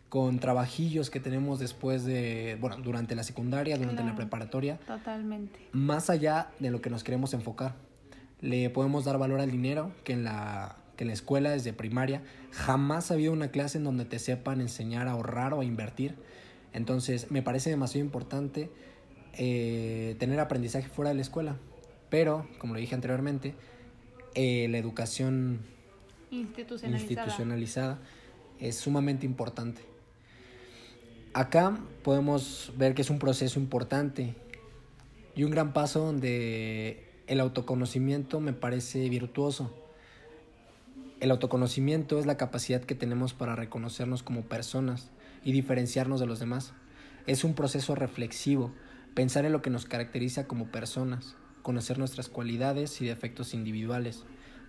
con 0.08 0.38
trabajillos 0.38 1.10
que 1.10 1.20
tenemos 1.20 1.58
después 1.58 2.04
de, 2.04 2.56
bueno, 2.60 2.76
durante 2.76 3.14
la 3.14 3.22
secundaria, 3.22 3.76
durante 3.76 4.04
la 4.04 4.14
preparatoria. 4.14 4.78
Totalmente. 4.86 5.58
Más 5.72 6.10
allá 6.10 6.50
de 6.58 6.70
lo 6.70 6.80
que 6.80 6.90
nos 6.90 7.02
queremos 7.02 7.34
enfocar. 7.34 7.74
Le 8.40 8.70
podemos 8.70 9.04
dar 9.04 9.18
valor 9.18 9.40
al 9.40 9.50
dinero, 9.50 9.92
que 10.04 10.12
en 10.12 10.24
la, 10.24 10.76
que 10.96 11.04
en 11.04 11.08
la 11.08 11.14
escuela 11.14 11.50
desde 11.50 11.72
primaria 11.72 12.22
jamás 12.52 13.10
ha 13.10 13.14
habido 13.14 13.32
una 13.32 13.48
clase 13.48 13.78
en 13.78 13.84
donde 13.84 14.04
te 14.04 14.18
sepan 14.18 14.60
enseñar 14.60 15.08
a 15.08 15.12
ahorrar 15.12 15.54
o 15.54 15.60
a 15.60 15.64
invertir. 15.64 16.14
Entonces 16.72 17.30
me 17.30 17.42
parece 17.42 17.70
demasiado 17.70 18.04
importante 18.04 18.70
eh, 19.32 20.16
tener 20.18 20.38
aprendizaje 20.38 20.88
fuera 20.88 21.10
de 21.10 21.16
la 21.16 21.22
escuela. 21.22 21.56
Pero, 22.10 22.46
como 22.58 22.74
lo 22.74 22.80
dije 22.80 22.94
anteriormente, 22.94 23.54
eh, 24.34 24.68
la 24.70 24.78
educación 24.78 25.60
institucionalizada 26.30 27.98
es 28.60 28.76
sumamente 28.76 29.26
importante. 29.26 29.95
Acá 31.36 31.78
podemos 32.02 32.72
ver 32.78 32.94
que 32.94 33.02
es 33.02 33.10
un 33.10 33.18
proceso 33.18 33.60
importante 33.60 34.34
y 35.34 35.44
un 35.44 35.50
gran 35.50 35.74
paso 35.74 36.00
donde 36.00 37.04
el 37.26 37.40
autoconocimiento 37.40 38.40
me 38.40 38.54
parece 38.54 39.06
virtuoso. 39.10 39.70
El 41.20 41.30
autoconocimiento 41.30 42.18
es 42.18 42.24
la 42.24 42.38
capacidad 42.38 42.80
que 42.80 42.94
tenemos 42.94 43.34
para 43.34 43.54
reconocernos 43.54 44.22
como 44.22 44.44
personas 44.44 45.10
y 45.44 45.52
diferenciarnos 45.52 46.20
de 46.20 46.26
los 46.26 46.38
demás. 46.38 46.72
Es 47.26 47.44
un 47.44 47.52
proceso 47.52 47.94
reflexivo, 47.94 48.72
pensar 49.12 49.44
en 49.44 49.52
lo 49.52 49.60
que 49.60 49.68
nos 49.68 49.84
caracteriza 49.84 50.46
como 50.46 50.72
personas, 50.72 51.36
conocer 51.60 51.98
nuestras 51.98 52.30
cualidades 52.30 53.02
y 53.02 53.06
defectos 53.08 53.52
individuales, 53.52 54.24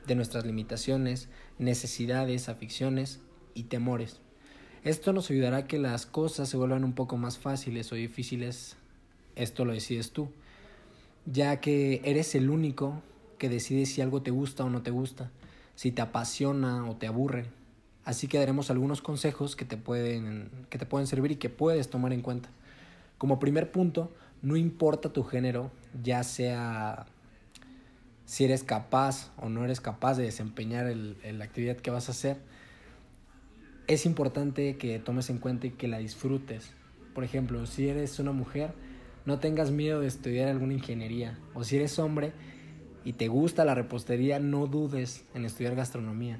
de 0.06 0.15
nuestras 0.15 0.45
limitaciones, 0.45 1.30
necesidades, 1.60 2.49
aficiones 2.49 3.21
y 3.53 3.63
temores. 3.63 4.19
Esto 4.84 5.13
nos 5.13 5.30
ayudará 5.30 5.58
a 5.58 5.68
que 5.68 5.80
las 5.80 6.06
cosas 6.06 6.50
se 6.50 6.58
vuelvan 6.58 6.84
un 6.84 6.94
poco 6.94 7.18
más 7.18 7.38
fáciles 7.38 7.92
o 7.92 7.96
difíciles. 7.96 8.76
Esto 9.36 9.66
lo 9.66 9.74
decides 9.74 10.12
tú, 10.12 10.30
ya 11.26 11.60
que 11.60 12.02
eres 12.04 12.36
el 12.36 12.50
único 12.50 13.02
que 13.38 13.50
decide 13.50 13.86
si 13.86 14.02
algo 14.02 14.22
te 14.22 14.32
gusta 14.32 14.63
o 14.63 14.70
no 14.70 14.82
te 14.82 14.92
gusta, 14.92 15.32
si 15.76 15.92
te 15.92 16.02
apasiona 16.02 16.90
o 16.90 16.96
te 16.96 17.08
aburre. 17.08 17.46
Así 18.04 18.28
que 18.28 18.40
daremos 18.40 18.72
algunos 18.72 19.02
consejos 19.02 19.56
que 19.56 19.66
te 19.66 19.78
pueden, 19.78 20.50
que 20.70 20.78
te 20.78 20.86
pueden 20.86 21.08
servir 21.08 21.32
y 21.32 21.36
que 21.36 21.50
puedes 21.50 21.90
tomar 21.90 22.13
en 22.13 22.22
cuenta. 22.22 22.50
Como 23.18 23.40
primer 23.40 23.72
punto, 23.72 24.12
no 24.42 24.56
importa 24.56 25.12
tu 25.12 25.24
género, 25.24 25.72
ya 26.04 26.24
sea 26.24 27.06
si 28.26 28.46
eres 28.46 28.63
capaz 28.63 29.32
o 29.38 29.50
no 29.50 29.63
eres 29.63 29.82
capaz 29.82 30.16
de 30.16 30.24
desempeñar 30.24 30.86
la 30.86 31.44
actividad 31.44 31.78
que 31.78 31.92
vas 31.92 32.10
a 32.10 32.12
hacer, 32.12 32.38
es 33.88 34.06
importante 34.06 34.78
que 34.78 35.00
tomes 35.00 35.30
en 35.30 35.39
cuenta 35.39 35.67
y 35.67 35.71
que 35.71 35.88
la 35.88 35.97
disfrutes. 35.97 36.71
Por 37.15 37.23
ejemplo, 37.23 37.65
si 37.65 37.88
eres 37.88 38.19
una 38.19 38.34
mujer, 38.34 38.73
no 39.26 39.39
tengas 39.39 39.71
miedo 39.71 40.02
de 40.02 40.08
estudiar 40.08 40.50
alguna 40.50 40.73
ingeniería. 40.73 41.39
O 41.54 41.63
si 41.63 41.78
eres 41.78 41.97
hombre 41.97 42.34
y 43.06 43.13
te 43.13 43.30
gusta 43.30 43.63
la 43.63 43.76
repostería, 43.76 44.39
no 44.39 44.67
dudes 44.67 45.26
en 45.34 45.45
estudiar 45.45 45.76
gastronomía. 45.76 46.39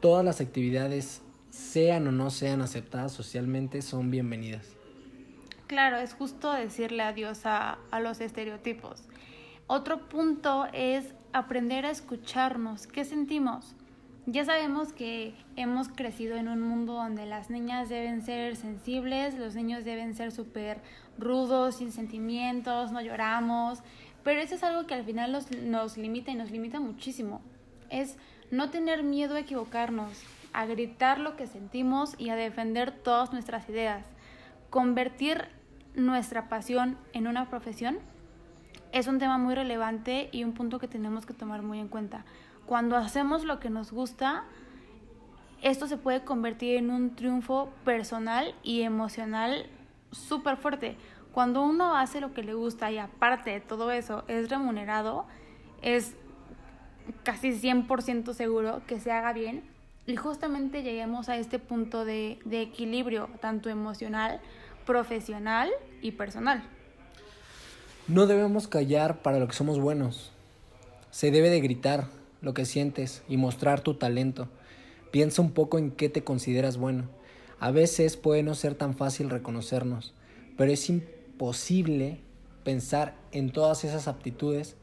Todas 0.00 0.24
las 0.24 0.42
actividades, 0.42 1.22
sean 1.50 2.06
o 2.06 2.12
no 2.12 2.28
sean 2.28 2.60
aceptadas 2.60 3.12
socialmente, 3.12 3.80
son 3.80 4.10
bienvenidas. 4.10 4.76
Claro, 5.66 5.96
es 5.96 6.12
justo 6.12 6.52
decirle 6.52 7.02
adiós 7.02 7.46
a, 7.46 7.78
a 7.90 8.00
los 8.00 8.20
estereotipos. 8.20 9.04
Otro 9.66 10.08
punto 10.08 10.66
es 10.74 11.06
aprender 11.32 11.86
a 11.86 11.90
escucharnos. 11.90 12.86
¿Qué 12.86 13.04
sentimos? 13.06 13.74
Ya 14.28 14.44
sabemos 14.44 14.92
que 14.92 15.34
hemos 15.54 15.88
crecido 15.88 16.36
en 16.36 16.48
un 16.48 16.60
mundo 16.60 16.94
donde 16.94 17.26
las 17.26 17.48
niñas 17.48 17.88
deben 17.88 18.22
ser 18.22 18.56
sensibles, 18.56 19.38
los 19.38 19.54
niños 19.54 19.84
deben 19.84 20.16
ser 20.16 20.32
súper 20.32 20.80
rudos, 21.16 21.76
sin 21.76 21.92
sentimientos, 21.92 22.90
no 22.90 23.00
lloramos, 23.00 23.84
pero 24.24 24.40
eso 24.40 24.56
es 24.56 24.64
algo 24.64 24.84
que 24.88 24.94
al 24.94 25.04
final 25.04 25.30
nos, 25.30 25.52
nos 25.52 25.96
limita 25.96 26.32
y 26.32 26.34
nos 26.34 26.50
limita 26.50 26.80
muchísimo. 26.80 27.40
Es 27.88 28.18
no 28.50 28.68
tener 28.70 29.04
miedo 29.04 29.36
a 29.36 29.40
equivocarnos, 29.40 30.10
a 30.52 30.66
gritar 30.66 31.20
lo 31.20 31.36
que 31.36 31.46
sentimos 31.46 32.16
y 32.18 32.30
a 32.30 32.34
defender 32.34 32.90
todas 32.90 33.32
nuestras 33.32 33.68
ideas. 33.68 34.04
Convertir 34.70 35.44
nuestra 35.94 36.48
pasión 36.48 36.98
en 37.12 37.28
una 37.28 37.48
profesión 37.48 37.98
es 38.90 39.06
un 39.06 39.20
tema 39.20 39.38
muy 39.38 39.54
relevante 39.54 40.30
y 40.32 40.42
un 40.42 40.52
punto 40.52 40.80
que 40.80 40.88
tenemos 40.88 41.26
que 41.26 41.34
tomar 41.34 41.62
muy 41.62 41.78
en 41.78 41.86
cuenta 41.86 42.24
cuando 42.66 42.96
hacemos 42.96 43.44
lo 43.44 43.60
que 43.60 43.70
nos 43.70 43.92
gusta, 43.92 44.44
esto 45.62 45.86
se 45.86 45.96
puede 45.96 46.22
convertir 46.22 46.76
en 46.76 46.90
un 46.90 47.14
triunfo 47.14 47.70
personal 47.84 48.54
y 48.62 48.82
emocional 48.82 49.66
súper 50.10 50.56
fuerte. 50.56 50.96
Cuando 51.32 51.62
uno 51.62 51.96
hace 51.96 52.20
lo 52.20 52.32
que 52.32 52.42
le 52.42 52.54
gusta 52.54 52.90
y 52.90 52.98
aparte 52.98 53.50
de 53.50 53.60
todo 53.60 53.90
eso 53.90 54.24
es 54.28 54.48
remunerado, 54.48 55.26
es 55.82 56.14
casi 57.22 57.52
100% 57.52 58.32
seguro 58.32 58.82
que 58.86 59.00
se 59.00 59.12
haga 59.12 59.32
bien 59.32 59.62
y 60.06 60.16
justamente 60.16 60.82
lleguemos 60.82 61.28
a 61.28 61.36
este 61.36 61.58
punto 61.58 62.04
de, 62.04 62.38
de 62.44 62.62
equilibrio, 62.62 63.28
tanto 63.40 63.68
emocional, 63.68 64.40
profesional 64.84 65.70
y 66.00 66.12
personal. 66.12 66.62
No 68.08 68.26
debemos 68.26 68.68
callar 68.68 69.18
para 69.18 69.38
lo 69.38 69.48
que 69.48 69.54
somos 69.54 69.80
buenos. 69.80 70.32
Se 71.10 71.30
debe 71.30 71.50
de 71.50 71.60
gritar, 71.60 72.06
lo 72.40 72.54
que 72.54 72.64
sientes 72.64 73.22
y 73.28 73.36
mostrar 73.36 73.80
tu 73.80 73.94
talento. 73.94 74.48
Piensa 75.10 75.42
un 75.42 75.52
poco 75.52 75.78
en 75.78 75.90
qué 75.90 76.08
te 76.08 76.24
consideras 76.24 76.76
bueno. 76.76 77.08
A 77.58 77.70
veces 77.70 78.16
puede 78.16 78.42
no 78.42 78.54
ser 78.54 78.74
tan 78.74 78.94
fácil 78.94 79.30
reconocernos, 79.30 80.14
pero 80.56 80.70
es 80.70 80.88
imposible 80.90 82.20
pensar 82.64 83.14
en 83.32 83.50
todas 83.50 83.84
esas 83.84 84.08
aptitudes 84.08 84.76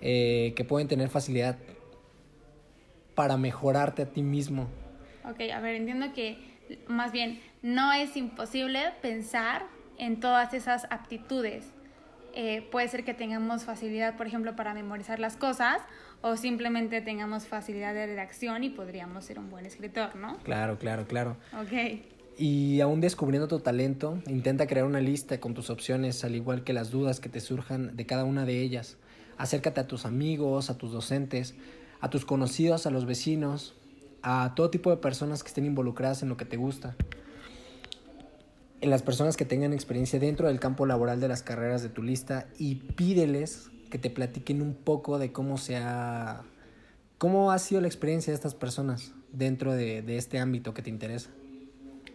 eh, 0.00 0.52
que 0.56 0.64
pueden 0.64 0.86
tener 0.86 1.08
facilidad 1.08 1.56
para 3.14 3.36
mejorarte 3.36 4.02
a 4.02 4.06
ti 4.06 4.22
mismo. 4.22 4.68
Ok, 5.24 5.40
a 5.52 5.60
ver, 5.60 5.74
entiendo 5.74 6.12
que 6.12 6.38
más 6.86 7.10
bien 7.10 7.40
no 7.62 7.92
es 7.92 8.16
imposible 8.16 8.80
pensar 9.02 9.66
en 9.98 10.20
todas 10.20 10.54
esas 10.54 10.86
aptitudes. 10.90 11.72
Eh, 12.34 12.62
puede 12.70 12.86
ser 12.86 13.04
que 13.04 13.14
tengamos 13.14 13.64
facilidad, 13.64 14.16
por 14.16 14.26
ejemplo, 14.26 14.54
para 14.54 14.74
memorizar 14.74 15.18
las 15.18 15.36
cosas 15.36 15.80
o 16.20 16.36
simplemente 16.36 17.00
tengamos 17.00 17.46
facilidad 17.46 17.94
de 17.94 18.06
redacción 18.06 18.64
y 18.64 18.70
podríamos 18.70 19.24
ser 19.24 19.38
un 19.38 19.50
buen 19.50 19.66
escritor, 19.66 20.16
¿no? 20.16 20.36
Claro, 20.38 20.78
claro, 20.78 21.06
claro. 21.06 21.36
Ok. 21.60 22.00
Y 22.38 22.80
aún 22.80 23.00
descubriendo 23.00 23.48
tu 23.48 23.60
talento, 23.60 24.18
intenta 24.26 24.66
crear 24.66 24.86
una 24.86 25.00
lista 25.00 25.40
con 25.40 25.54
tus 25.54 25.70
opciones, 25.70 26.24
al 26.24 26.36
igual 26.36 26.64
que 26.64 26.72
las 26.72 26.90
dudas 26.90 27.20
que 27.20 27.28
te 27.28 27.40
surjan 27.40 27.96
de 27.96 28.06
cada 28.06 28.24
una 28.24 28.44
de 28.44 28.60
ellas. 28.62 28.96
Acércate 29.36 29.80
a 29.80 29.86
tus 29.86 30.04
amigos, 30.04 30.70
a 30.70 30.78
tus 30.78 30.92
docentes, 30.92 31.54
a 32.00 32.10
tus 32.10 32.24
conocidos, 32.24 32.86
a 32.86 32.90
los 32.90 33.06
vecinos, 33.06 33.74
a 34.22 34.52
todo 34.54 34.70
tipo 34.70 34.90
de 34.90 34.96
personas 34.96 35.42
que 35.42 35.48
estén 35.48 35.66
involucradas 35.66 36.22
en 36.22 36.28
lo 36.28 36.36
que 36.36 36.44
te 36.44 36.56
gusta. 36.56 36.96
En 38.80 38.90
las 38.90 39.02
personas 39.02 39.36
que 39.36 39.44
tengan 39.44 39.72
experiencia 39.72 40.20
dentro 40.20 40.46
del 40.46 40.60
campo 40.60 40.86
laboral 40.86 41.20
de 41.20 41.28
las 41.28 41.42
carreras 41.42 41.82
de 41.82 41.88
tu 41.88 42.02
lista 42.02 42.46
y 42.58 42.76
pídeles 42.76 43.70
que 43.90 43.98
te 43.98 44.10
platiquen 44.10 44.62
un 44.62 44.74
poco 44.74 45.18
de 45.18 45.32
cómo 45.32 45.58
se 45.58 45.76
ha, 45.76 46.42
cómo 47.18 47.50
ha 47.50 47.58
sido 47.58 47.80
la 47.80 47.86
experiencia 47.86 48.30
de 48.30 48.34
estas 48.34 48.54
personas 48.54 49.14
dentro 49.32 49.72
de, 49.72 50.02
de 50.02 50.16
este 50.16 50.38
ámbito 50.38 50.74
que 50.74 50.82
te 50.82 50.90
interesa. 50.90 51.30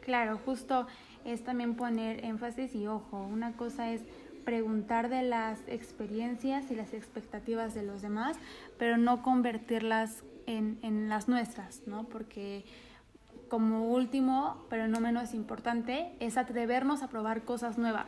Claro, 0.02 0.40
justo 0.46 0.88
es 1.26 1.44
también 1.44 1.76
poner 1.76 2.26
énfasis 2.26 2.76
y 2.76 2.88
ojo, 2.88 3.22
una 3.22 3.54
cosa 3.54 3.92
es 3.92 4.02
preguntar 4.44 5.10
de 5.10 5.24
las 5.24 5.60
experiencias 5.68 6.70
y 6.70 6.76
las 6.76 6.94
expectativas 6.94 7.74
de 7.74 7.84
los 7.84 8.02
demás, 8.02 8.38
pero 8.78 8.98
no 8.98 9.24
convertirlas 9.24 10.24
en, 10.46 10.78
en 10.82 11.08
las 11.10 11.28
nuestras, 11.28 11.84
¿no? 11.88 12.04
Porque 12.04 12.66
como 13.48 13.88
último, 13.94 14.66
pero 14.70 14.88
no 14.88 15.00
menos 15.00 15.34
importante, 15.34 16.12
es 16.20 16.38
atrevernos 16.38 17.04
a 17.04 17.08
probar 17.08 17.44
cosas 17.44 17.78
nuevas. 17.78 18.08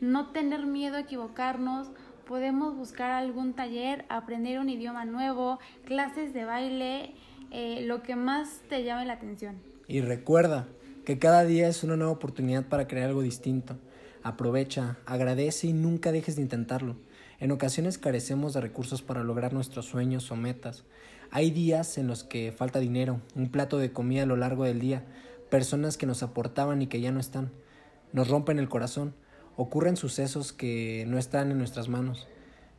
No 0.00 0.28
tener 0.28 0.66
miedo 0.66 0.96
a 0.96 1.00
equivocarnos, 1.00 1.90
podemos 2.28 2.76
buscar 2.76 3.10
algún 3.10 3.54
taller, 3.54 4.04
aprender 4.10 4.60
un 4.60 4.68
idioma 4.68 5.06
nuevo, 5.06 5.58
clases 5.86 6.34
de 6.34 6.44
baile, 6.44 7.14
eh, 7.50 7.80
lo 7.86 8.02
que 8.02 8.16
más 8.16 8.60
te 8.68 8.84
llame 8.84 9.06
la 9.06 9.14
atención. 9.14 9.56
Y 9.88 10.02
recuerda 10.02 10.68
que 11.06 11.18
cada 11.18 11.44
día 11.44 11.68
es 11.68 11.82
una 11.82 11.96
nueva 11.96 12.12
oportunidad 12.12 12.66
para 12.66 12.86
crear 12.86 13.08
algo 13.08 13.22
distinto. 13.22 13.78
Aprovecha, 14.22 14.98
agradece 15.06 15.68
y 15.68 15.72
nunca 15.72 16.12
dejes 16.12 16.36
de 16.36 16.42
intentarlo. 16.42 16.96
En 17.40 17.50
ocasiones 17.50 17.96
carecemos 17.96 18.52
de 18.52 18.60
recursos 18.60 19.00
para 19.00 19.24
lograr 19.24 19.54
nuestros 19.54 19.86
sueños 19.86 20.30
o 20.30 20.36
metas. 20.36 20.84
Hay 21.30 21.50
días 21.50 21.96
en 21.96 22.08
los 22.08 22.24
que 22.24 22.52
falta 22.52 22.78
dinero, 22.78 23.22
un 23.36 23.50
plato 23.50 23.78
de 23.78 23.92
comida 23.92 24.24
a 24.24 24.26
lo 24.26 24.36
largo 24.36 24.64
del 24.64 24.80
día, 24.80 25.06
personas 25.48 25.96
que 25.96 26.06
nos 26.06 26.22
aportaban 26.22 26.82
y 26.82 26.88
que 26.88 27.00
ya 27.00 27.10
no 27.10 27.20
están. 27.20 27.50
Nos 28.12 28.28
rompen 28.28 28.58
el 28.58 28.68
corazón 28.68 29.14
ocurren 29.58 29.96
sucesos 29.96 30.52
que 30.52 31.04
no 31.08 31.18
están 31.18 31.50
en 31.50 31.58
nuestras 31.58 31.88
manos, 31.88 32.28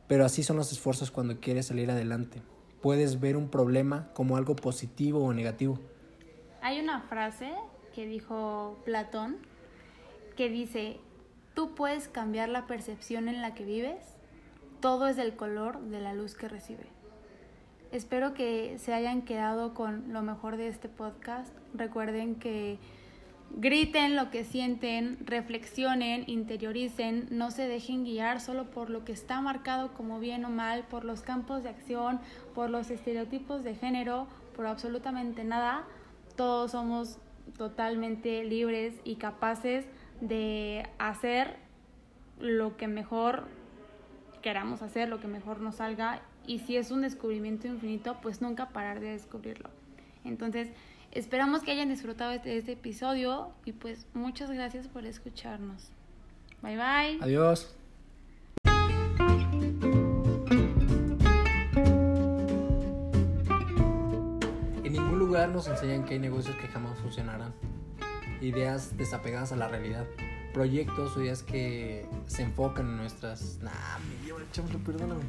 pero 0.08 0.24
así 0.24 0.42
son 0.42 0.56
los 0.56 0.72
esfuerzos 0.72 1.10
cuando 1.10 1.38
quieres 1.38 1.66
salir 1.66 1.90
adelante. 1.90 2.40
Puedes 2.80 3.20
ver 3.20 3.36
un 3.36 3.50
problema 3.50 4.08
como 4.14 4.38
algo 4.38 4.56
positivo 4.56 5.22
o 5.22 5.34
negativo. 5.34 5.78
Hay 6.62 6.80
una 6.80 7.02
frase 7.02 7.52
que 7.94 8.06
dijo 8.06 8.78
Platón 8.86 9.36
que 10.36 10.48
dice, 10.48 10.98
tú 11.54 11.74
puedes 11.74 12.08
cambiar 12.08 12.48
la 12.48 12.66
percepción 12.66 13.28
en 13.28 13.42
la 13.42 13.52
que 13.52 13.66
vives, 13.66 14.16
todo 14.80 15.06
es 15.06 15.16
del 15.16 15.36
color 15.36 15.80
de 15.82 16.00
la 16.00 16.14
luz 16.14 16.34
que 16.34 16.48
recibe. 16.48 16.86
Espero 17.92 18.32
que 18.32 18.78
se 18.78 18.94
hayan 18.94 19.20
quedado 19.20 19.74
con 19.74 20.14
lo 20.14 20.22
mejor 20.22 20.56
de 20.56 20.68
este 20.68 20.88
podcast. 20.88 21.52
Recuerden 21.74 22.36
que 22.36 22.78
Griten 23.56 24.14
lo 24.14 24.30
que 24.30 24.44
sienten, 24.44 25.18
reflexionen, 25.26 26.24
interioricen, 26.28 27.26
no 27.30 27.50
se 27.50 27.66
dejen 27.66 28.04
guiar 28.04 28.40
solo 28.40 28.70
por 28.70 28.90
lo 28.90 29.04
que 29.04 29.12
está 29.12 29.40
marcado 29.40 29.92
como 29.92 30.20
bien 30.20 30.44
o 30.44 30.50
mal, 30.50 30.84
por 30.84 31.04
los 31.04 31.22
campos 31.22 31.64
de 31.64 31.68
acción, 31.68 32.20
por 32.54 32.70
los 32.70 32.90
estereotipos 32.90 33.64
de 33.64 33.74
género, 33.74 34.28
por 34.54 34.66
absolutamente 34.66 35.42
nada. 35.42 35.84
Todos 36.36 36.70
somos 36.70 37.18
totalmente 37.58 38.44
libres 38.44 38.94
y 39.04 39.16
capaces 39.16 39.86
de 40.20 40.88
hacer 40.98 41.56
lo 42.38 42.76
que 42.76 42.86
mejor 42.86 43.48
queramos 44.42 44.80
hacer, 44.80 45.08
lo 45.08 45.20
que 45.20 45.26
mejor 45.26 45.60
nos 45.60 45.76
salga 45.76 46.22
y 46.46 46.60
si 46.60 46.76
es 46.76 46.90
un 46.90 47.02
descubrimiento 47.02 47.66
infinito, 47.66 48.16
pues 48.22 48.40
nunca 48.40 48.68
parar 48.68 49.00
de 49.00 49.10
descubrirlo. 49.10 49.70
Entonces, 50.24 50.68
Esperamos 51.12 51.62
que 51.62 51.72
hayan 51.72 51.88
disfrutado 51.88 52.30
de 52.30 52.36
este, 52.36 52.56
este 52.56 52.72
episodio 52.72 53.50
y 53.64 53.72
pues 53.72 54.06
muchas 54.14 54.48
gracias 54.50 54.86
por 54.86 55.04
escucharnos. 55.06 55.90
Bye 56.62 56.76
bye. 56.76 57.18
Adiós. 57.20 57.74
En 64.84 64.92
ningún 64.92 65.18
lugar 65.18 65.48
nos 65.48 65.66
enseñan 65.66 66.04
que 66.04 66.14
hay 66.14 66.20
negocios 66.20 66.54
que 66.56 66.68
jamás 66.68 66.96
funcionarán. 67.00 67.54
Ideas 68.40 68.96
desapegadas 68.96 69.50
a 69.50 69.56
la 69.56 69.66
realidad. 69.66 70.06
Proyectos 70.54 71.16
o 71.16 71.22
ideas 71.22 71.42
que 71.42 72.06
se 72.26 72.42
enfocan 72.42 72.86
en 72.86 72.96
nuestras... 72.98 73.58
Nah, 73.62 73.72
me 73.98 74.26
lleva 74.26 74.38
el 74.38 74.78
perdóname. 74.78 75.22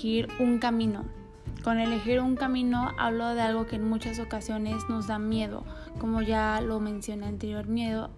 Elegir 0.00 0.28
un 0.38 0.58
camino. 0.58 1.04
Con 1.62 1.78
elegir 1.78 2.20
un 2.20 2.34
camino 2.34 2.92
hablo 2.96 3.34
de 3.34 3.42
algo 3.42 3.66
que 3.66 3.76
en 3.76 3.86
muchas 3.86 4.18
ocasiones 4.18 4.88
nos 4.88 5.08
da 5.08 5.18
miedo, 5.18 5.62
como 5.98 6.22
ya 6.22 6.62
lo 6.62 6.80
mencioné 6.80 7.26
anterior, 7.26 7.66
miedo 7.66 8.10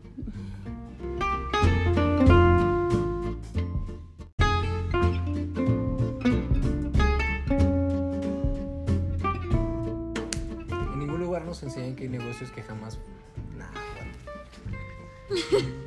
En 10.92 10.99
ningún 11.01 11.18
lugar 11.18 11.45
nos 11.45 11.64
enseñan 11.64 11.97
que 11.97 12.05
hay 12.05 12.11
negocios 12.11 12.53
que 12.53 12.62
jamás... 12.62 13.01
Nah, 13.59 13.66
bueno. 15.51 15.82